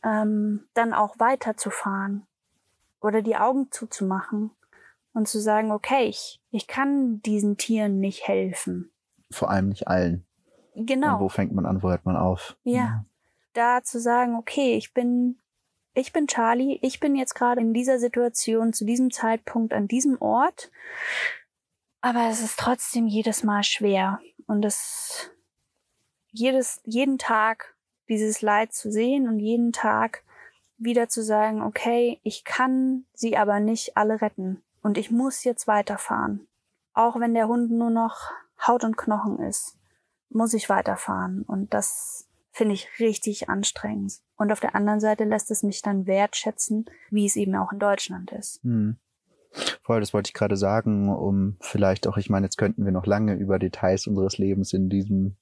[0.04, 2.26] ähm, dann auch weiterzufahren
[3.00, 4.50] oder die Augen zuzumachen
[5.12, 8.90] und zu sagen, okay, ich, ich kann diesen Tieren nicht helfen.
[9.30, 10.26] Vor allem nicht allen.
[10.74, 11.14] Genau.
[11.14, 12.56] Und wo fängt man an, wo hört man auf?
[12.62, 12.76] Ja.
[12.76, 13.04] ja.
[13.52, 15.40] Da zu sagen, okay, ich bin,
[15.94, 20.20] ich bin Charlie, ich bin jetzt gerade in dieser Situation, zu diesem Zeitpunkt, an diesem
[20.20, 20.70] Ort.
[22.00, 24.20] Aber es ist trotzdem jedes Mal schwer.
[24.46, 25.30] Und es,
[26.30, 27.74] jedes, jeden Tag
[28.08, 30.22] dieses Leid zu sehen und jeden Tag
[30.78, 34.62] wieder zu sagen, okay, ich kann sie aber nicht alle retten.
[34.82, 36.46] Und ich muss jetzt weiterfahren.
[36.94, 38.30] Auch wenn der Hund nur noch
[38.66, 39.76] Haut und Knochen ist,
[40.30, 41.42] muss ich weiterfahren.
[41.42, 44.20] Und das finde ich richtig anstrengend.
[44.36, 47.78] Und auf der anderen Seite lässt es mich dann wertschätzen, wie es eben auch in
[47.78, 48.62] Deutschland ist.
[48.62, 48.96] Hm.
[49.82, 53.06] Voll, das wollte ich gerade sagen, um vielleicht auch, ich meine, jetzt könnten wir noch
[53.06, 55.36] lange über Details unseres Lebens in diesem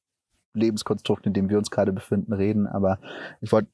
[0.56, 2.98] Lebenskonstrukt, in dem wir uns gerade befinden, reden, aber
[3.40, 3.68] ich wollte,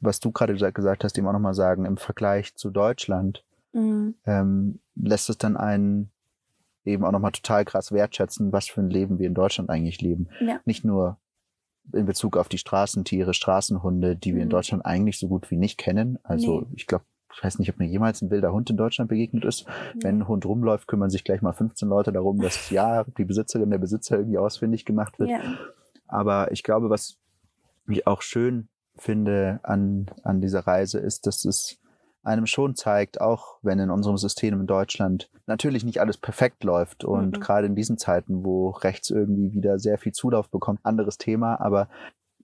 [0.00, 4.14] was du gerade gesagt hast, eben auch nochmal sagen, im Vergleich zu Deutschland mhm.
[4.26, 6.10] ähm, lässt es dann einen
[6.84, 10.28] eben auch nochmal total krass wertschätzen, was für ein Leben wir in Deutschland eigentlich leben.
[10.40, 10.60] Ja.
[10.64, 11.18] Nicht nur
[11.92, 14.52] in Bezug auf die Straßentiere, Straßenhunde, die wir in mhm.
[14.52, 16.18] Deutschland eigentlich so gut wie nicht kennen.
[16.22, 16.66] Also nee.
[16.76, 17.04] ich glaube,
[17.34, 19.66] ich weiß nicht, ob mir jemals ein wilder Hund in Deutschland begegnet ist.
[19.66, 20.02] Mhm.
[20.02, 23.70] Wenn ein Hund rumläuft, kümmern sich gleich mal 15 Leute darum, dass ja die Besitzerin,
[23.70, 25.30] der Besitzer irgendwie ausfindig gemacht wird.
[25.30, 25.40] Ja.
[26.14, 27.16] Aber ich glaube, was
[27.88, 31.78] ich auch schön finde an, an dieser Reise ist, dass es
[32.22, 37.04] einem schon zeigt, auch wenn in unserem System in Deutschland natürlich nicht alles perfekt läuft
[37.04, 37.40] und mhm.
[37.40, 41.88] gerade in diesen Zeiten, wo rechts irgendwie wieder sehr viel Zulauf bekommt, anderes Thema, aber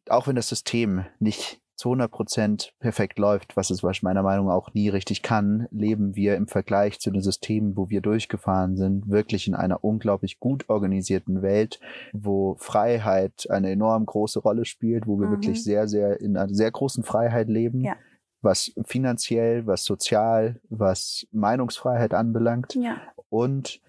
[0.08, 4.54] auch wenn das System nicht zu 100 Prozent perfekt läuft, was es meiner Meinung nach
[4.54, 9.08] auch nie richtig kann, leben wir im Vergleich zu den Systemen, wo wir durchgefahren sind,
[9.08, 11.80] wirklich in einer unglaublich gut organisierten Welt,
[12.12, 15.32] wo Freiheit eine enorm große Rolle spielt, wo wir mhm.
[15.32, 17.80] wirklich sehr, sehr in einer sehr großen Freiheit leben.
[17.80, 17.96] Ja
[18.42, 22.74] was finanziell, was sozial, was Meinungsfreiheit anbelangt.
[22.74, 22.96] Ja.
[23.28, 23.82] Und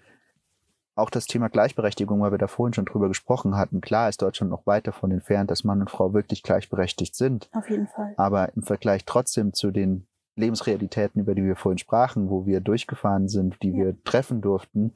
[0.94, 3.80] auch das Thema Gleichberechtigung, weil wir da vorhin schon drüber gesprochen hatten.
[3.80, 7.48] Klar ist Deutschland noch weit davon entfernt, dass Mann und Frau wirklich gleichberechtigt sind.
[7.52, 8.14] Auf jeden Fall.
[8.16, 13.28] Aber im Vergleich trotzdem zu den Lebensrealitäten, über die wir vorhin sprachen, wo wir durchgefahren
[13.28, 13.76] sind, die ja.
[13.76, 14.94] wir treffen durften,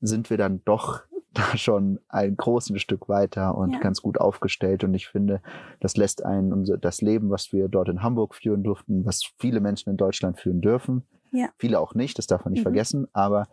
[0.00, 3.78] sind wir dann doch da schon ein großes Stück weiter und ja.
[3.80, 4.84] ganz gut aufgestellt.
[4.84, 5.40] Und ich finde,
[5.80, 9.60] das lässt einen unser, das Leben, was wir dort in Hamburg führen durften, was viele
[9.60, 11.48] Menschen in Deutschland führen dürfen, ja.
[11.58, 12.70] viele auch nicht, das darf man nicht mhm.
[12.70, 13.48] vergessen, aber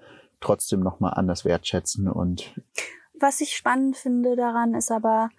[0.45, 2.59] trotzdem nochmal anders wertschätzen und.
[3.19, 5.29] Was ich spannend finde daran ist aber,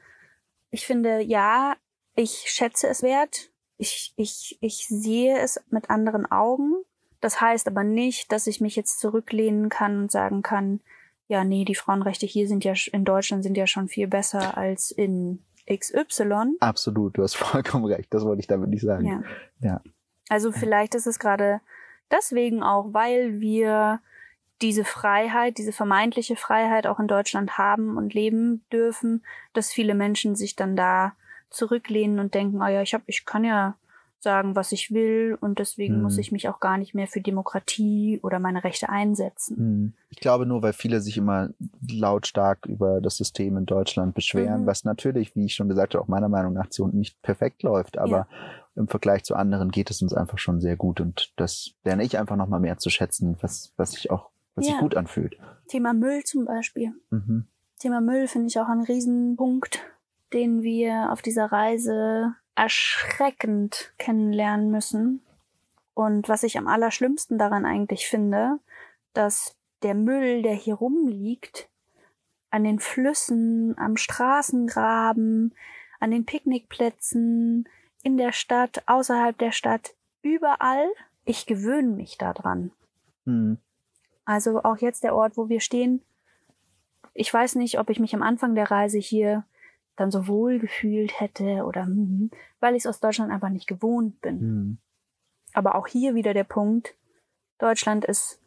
[0.70, 1.76] ich finde, ja,
[2.14, 3.50] ich schätze es wert.
[3.76, 6.72] Ich, ich, ich sehe es mit anderen Augen.
[7.20, 10.80] Das heißt aber nicht, dass ich mich jetzt zurücklehnen kann und sagen kann,
[11.28, 14.90] ja, nee, die Frauenrechte hier sind ja in Deutschland sind ja schon viel besser als
[14.90, 16.57] in XY.
[16.61, 18.12] Absolut, du hast vollkommen recht.
[18.14, 19.07] Das wollte ich damit nicht sagen.
[19.07, 19.22] Ja.
[19.61, 19.80] ja.
[20.28, 21.61] Also vielleicht ist es gerade
[22.11, 24.00] deswegen auch, weil wir
[24.62, 30.34] diese Freiheit, diese vermeintliche Freiheit auch in Deutschland haben und leben dürfen, dass viele Menschen
[30.34, 31.12] sich dann da
[31.50, 33.76] zurücklehnen und denken, oh ja, ich hab, ich kann ja
[34.26, 36.02] sagen, was ich will und deswegen mhm.
[36.02, 39.57] muss ich mich auch gar nicht mehr für Demokratie oder meine Rechte einsetzen.
[39.57, 39.92] Mhm.
[40.11, 41.50] Ich glaube nur, weil viele sich immer
[41.88, 44.66] lautstark über das System in Deutschland beschweren, mhm.
[44.66, 48.11] was natürlich, wie ich schon gesagt habe, auch meiner Meinung nach nicht perfekt läuft, aber
[48.11, 48.28] ja.
[48.74, 52.18] im Vergleich zu anderen geht es uns einfach schon sehr gut und das lerne ich
[52.18, 54.72] einfach noch mal mehr zu schätzen, was, was sich auch, was ja.
[54.72, 55.38] sich gut anfühlt.
[55.68, 56.92] Thema Müll zum Beispiel.
[57.11, 57.46] Mhm.
[57.78, 59.84] Thema Müll finde ich auch ein Riesenpunkt,
[60.32, 65.20] den wir auf dieser Reise erschreckend kennenlernen müssen.
[65.94, 68.59] Und was ich am allerschlimmsten daran eigentlich finde,
[69.12, 71.68] dass der Müll, der hier rumliegt,
[72.50, 75.54] an den Flüssen, am Straßengraben,
[76.00, 77.68] an den Picknickplätzen,
[78.02, 80.88] in der Stadt, außerhalb der Stadt, überall,
[81.24, 82.70] ich gewöhne mich daran.
[83.24, 83.59] Mhm.
[84.27, 86.03] Also auch jetzt der Ort, wo wir stehen.
[87.14, 89.45] Ich weiß nicht, ob ich mich am Anfang der Reise hier
[89.95, 94.20] dann so wohl gefühlt hätte oder hm, weil ich es aus Deutschland einfach nicht gewohnt
[94.20, 94.41] bin.
[94.41, 94.77] Mhm.
[95.55, 96.95] Aber auch hier wieder der Punkt,
[97.59, 98.39] Deutschland ist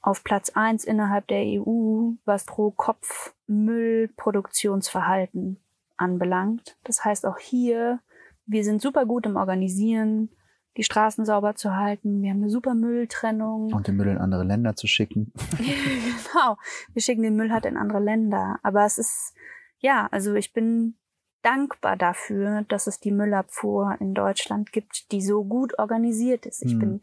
[0.00, 5.60] auf Platz eins innerhalb der EU, was pro Kopf Müllproduktionsverhalten
[5.96, 6.76] anbelangt.
[6.84, 8.00] Das heißt auch hier,
[8.46, 10.30] wir sind super gut im Organisieren,
[10.76, 12.22] die Straßen sauber zu halten.
[12.22, 13.72] Wir haben eine super Mülltrennung.
[13.72, 15.32] Und den Müll in andere Länder zu schicken.
[15.58, 16.56] genau.
[16.92, 18.58] Wir schicken den Müll halt in andere Länder.
[18.62, 19.34] Aber es ist,
[19.78, 20.96] ja, also ich bin
[21.42, 26.62] dankbar dafür, dass es die Müllabfuhr in Deutschland gibt, die so gut organisiert ist.
[26.64, 26.78] Ich Mhm.
[26.80, 27.00] bin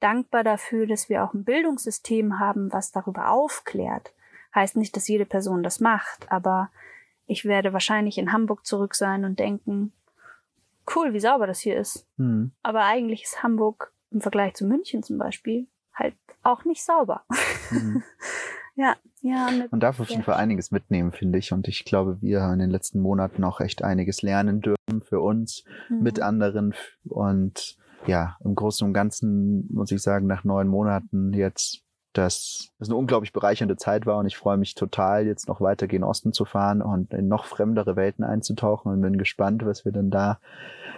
[0.00, 4.12] dankbar dafür, dass wir auch ein Bildungssystem haben, was darüber aufklärt.
[4.54, 6.70] Heißt nicht, dass jede Person das macht, aber
[7.26, 9.92] ich werde wahrscheinlich in Hamburg zurück sein und denken,
[10.94, 12.06] cool, wie sauber das hier ist.
[12.18, 12.52] Hm.
[12.62, 17.22] Aber eigentlich ist Hamburg im Vergleich zu München zum Beispiel halt auch nicht sauber.
[17.70, 18.02] Mhm.
[18.74, 19.50] ja, ja.
[19.50, 20.24] Mit, Man darf auf jeden Ja.
[20.24, 21.52] Fall einiges mitnehmen, finde ich.
[21.52, 25.20] Und ich glaube, wir haben in den letzten Monaten auch echt einiges lernen dürfen für
[25.20, 26.02] uns, Mhm.
[26.02, 26.74] mit anderen.
[27.04, 27.76] Und
[28.06, 31.83] ja, im Großen und Ganzen muss ich sagen, nach neun Monaten jetzt,
[32.16, 35.86] dass es eine unglaublich bereichernde Zeit war und ich freue mich total, jetzt noch weiter
[35.86, 39.92] gen Osten zu fahren und in noch fremdere Welten einzutauchen und bin gespannt, was wir
[39.92, 40.38] dann da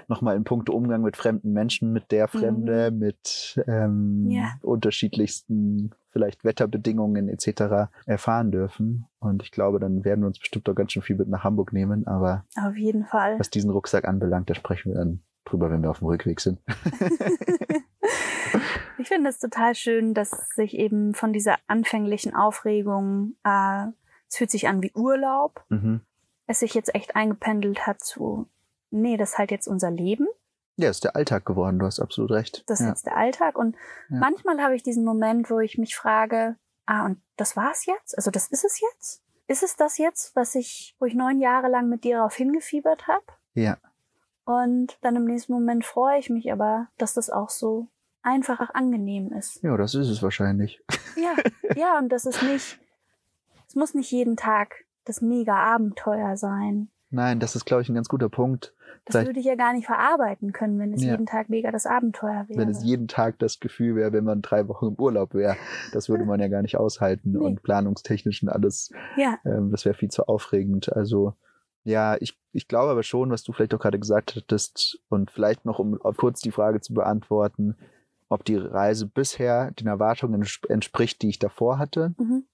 [0.09, 4.53] nochmal in puncto Umgang mit fremden Menschen, mit der Fremde, mit ähm, Ja.
[4.63, 7.91] unterschiedlichsten vielleicht Wetterbedingungen etc.
[8.07, 9.07] erfahren dürfen.
[9.19, 11.73] Und ich glaube, dann werden wir uns bestimmt auch ganz schön viel mit nach Hamburg
[11.73, 12.07] nehmen.
[12.07, 13.39] Aber Auf jeden Fall.
[13.39, 16.61] was diesen Rucksack anbelangt, da sprechen wir dann drüber, wenn wir auf dem Rückweg sind.
[18.99, 23.87] Ich finde es total schön, dass sich eben von dieser anfänglichen Aufregung, äh,
[24.29, 26.01] es fühlt sich an wie Urlaub, Mhm.
[26.47, 28.49] es sich jetzt echt eingependelt hat zu,
[28.91, 30.27] nee, das ist halt jetzt unser Leben,
[30.79, 32.63] Ja, ist der Alltag geworden, du hast absolut recht.
[32.67, 32.91] das ist ja.
[32.93, 33.57] jetzt der Alltag.
[33.59, 33.77] Und
[34.11, 34.19] Ja.
[34.19, 38.15] manchmal habe ich diesen Moment, wo ich mich frage, ah, und das war's jetzt?
[38.17, 39.23] Also das ist es jetzt?
[39.49, 43.07] Ist es das jetzt, was ich, wo ich neun Jahre lang mit dir darauf hingefiebert
[43.09, 43.25] habe?
[43.55, 43.79] ja,
[44.45, 47.89] Und dann im nächsten Moment freue ich mich aber, dass das auch so
[48.27, 49.63] einfach auch angenehm ist.
[49.63, 50.83] ja, das ist es wahrscheinlich.
[51.17, 51.35] Ja,
[51.77, 52.79] ja, und das ist nicht,
[53.69, 56.89] es muss nicht jeden Tag das mega Abenteuer sein.
[57.11, 58.75] Nein, das ist, glaube ich, ein ganz guter Punkt.
[59.05, 61.13] Das Vielleicht- würde ich ja gar nicht verarbeiten können, wenn es Ja.
[61.13, 62.59] jeden Tag mega das Abenteuer wäre.
[62.59, 65.57] Wenn es jeden Tag das Gefühl wäre, wenn man drei Wochen im Urlaub wäre,
[65.93, 67.39] das würde man ja gar nicht aushalten Nee.
[67.39, 70.93] und planungstechnisch und alles, ja, ähm, das wäre viel zu aufregend.
[70.93, 71.35] Also
[71.85, 75.65] ja, ich, ich glaube aber schon, was du vielleicht auch gerade gesagt hattest und vielleicht
[75.65, 77.77] noch, um kurz die Frage zu beantworten,
[78.29, 82.15] ob die Reise bisher den Erwartungen entsp- entspricht, die ich davor hatte.
[82.19, 82.45] mhm.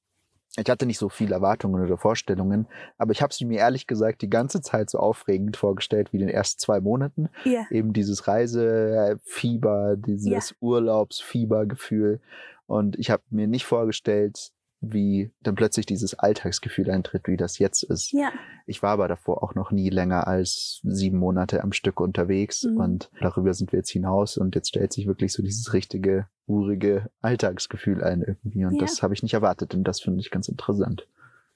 [0.58, 2.66] Ich hatte nicht so viele Erwartungen oder Vorstellungen,
[2.98, 6.26] aber ich habe sie mir ehrlich gesagt die ganze Zeit so aufregend vorgestellt wie in
[6.26, 12.20] den ersten zwei Monaten ja, eben dieses Reisefieber, dieses Urlaubsfiebergefühl.
[12.66, 14.52] Und ich habe mir nicht vorgestellt,
[14.84, 18.12] wie dann plötzlich dieses Alltagsgefühl eintritt, wie das jetzt ist.
[18.12, 18.32] ja,
[18.66, 22.76] Ich war aber davor auch noch nie länger als sieben Monate am Stück unterwegs Mhm.
[22.78, 27.10] und darüber sind wir jetzt hinaus und jetzt stellt sich wirklich so dieses richtige, urige
[27.20, 28.80] Alltagsgefühl ein irgendwie und Ja.
[28.80, 31.06] das habe ich nicht erwartet und das finde ich ganz interessant.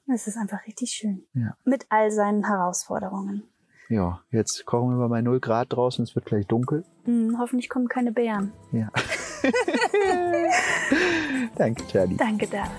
[0.09, 1.25] es ist einfach richtig schön.
[1.35, 1.57] Ja.
[1.65, 3.43] Mit all seinen Herausforderungen.
[3.89, 6.85] Ja, jetzt kochen wir bei 0 Grad draußen, es wird gleich dunkel.
[7.05, 8.53] Hm, hoffentlich kommen keine Bären.
[8.73, 8.89] Ja.
[11.57, 12.17] Danke, Charlie.
[12.17, 12.71] Danke, David.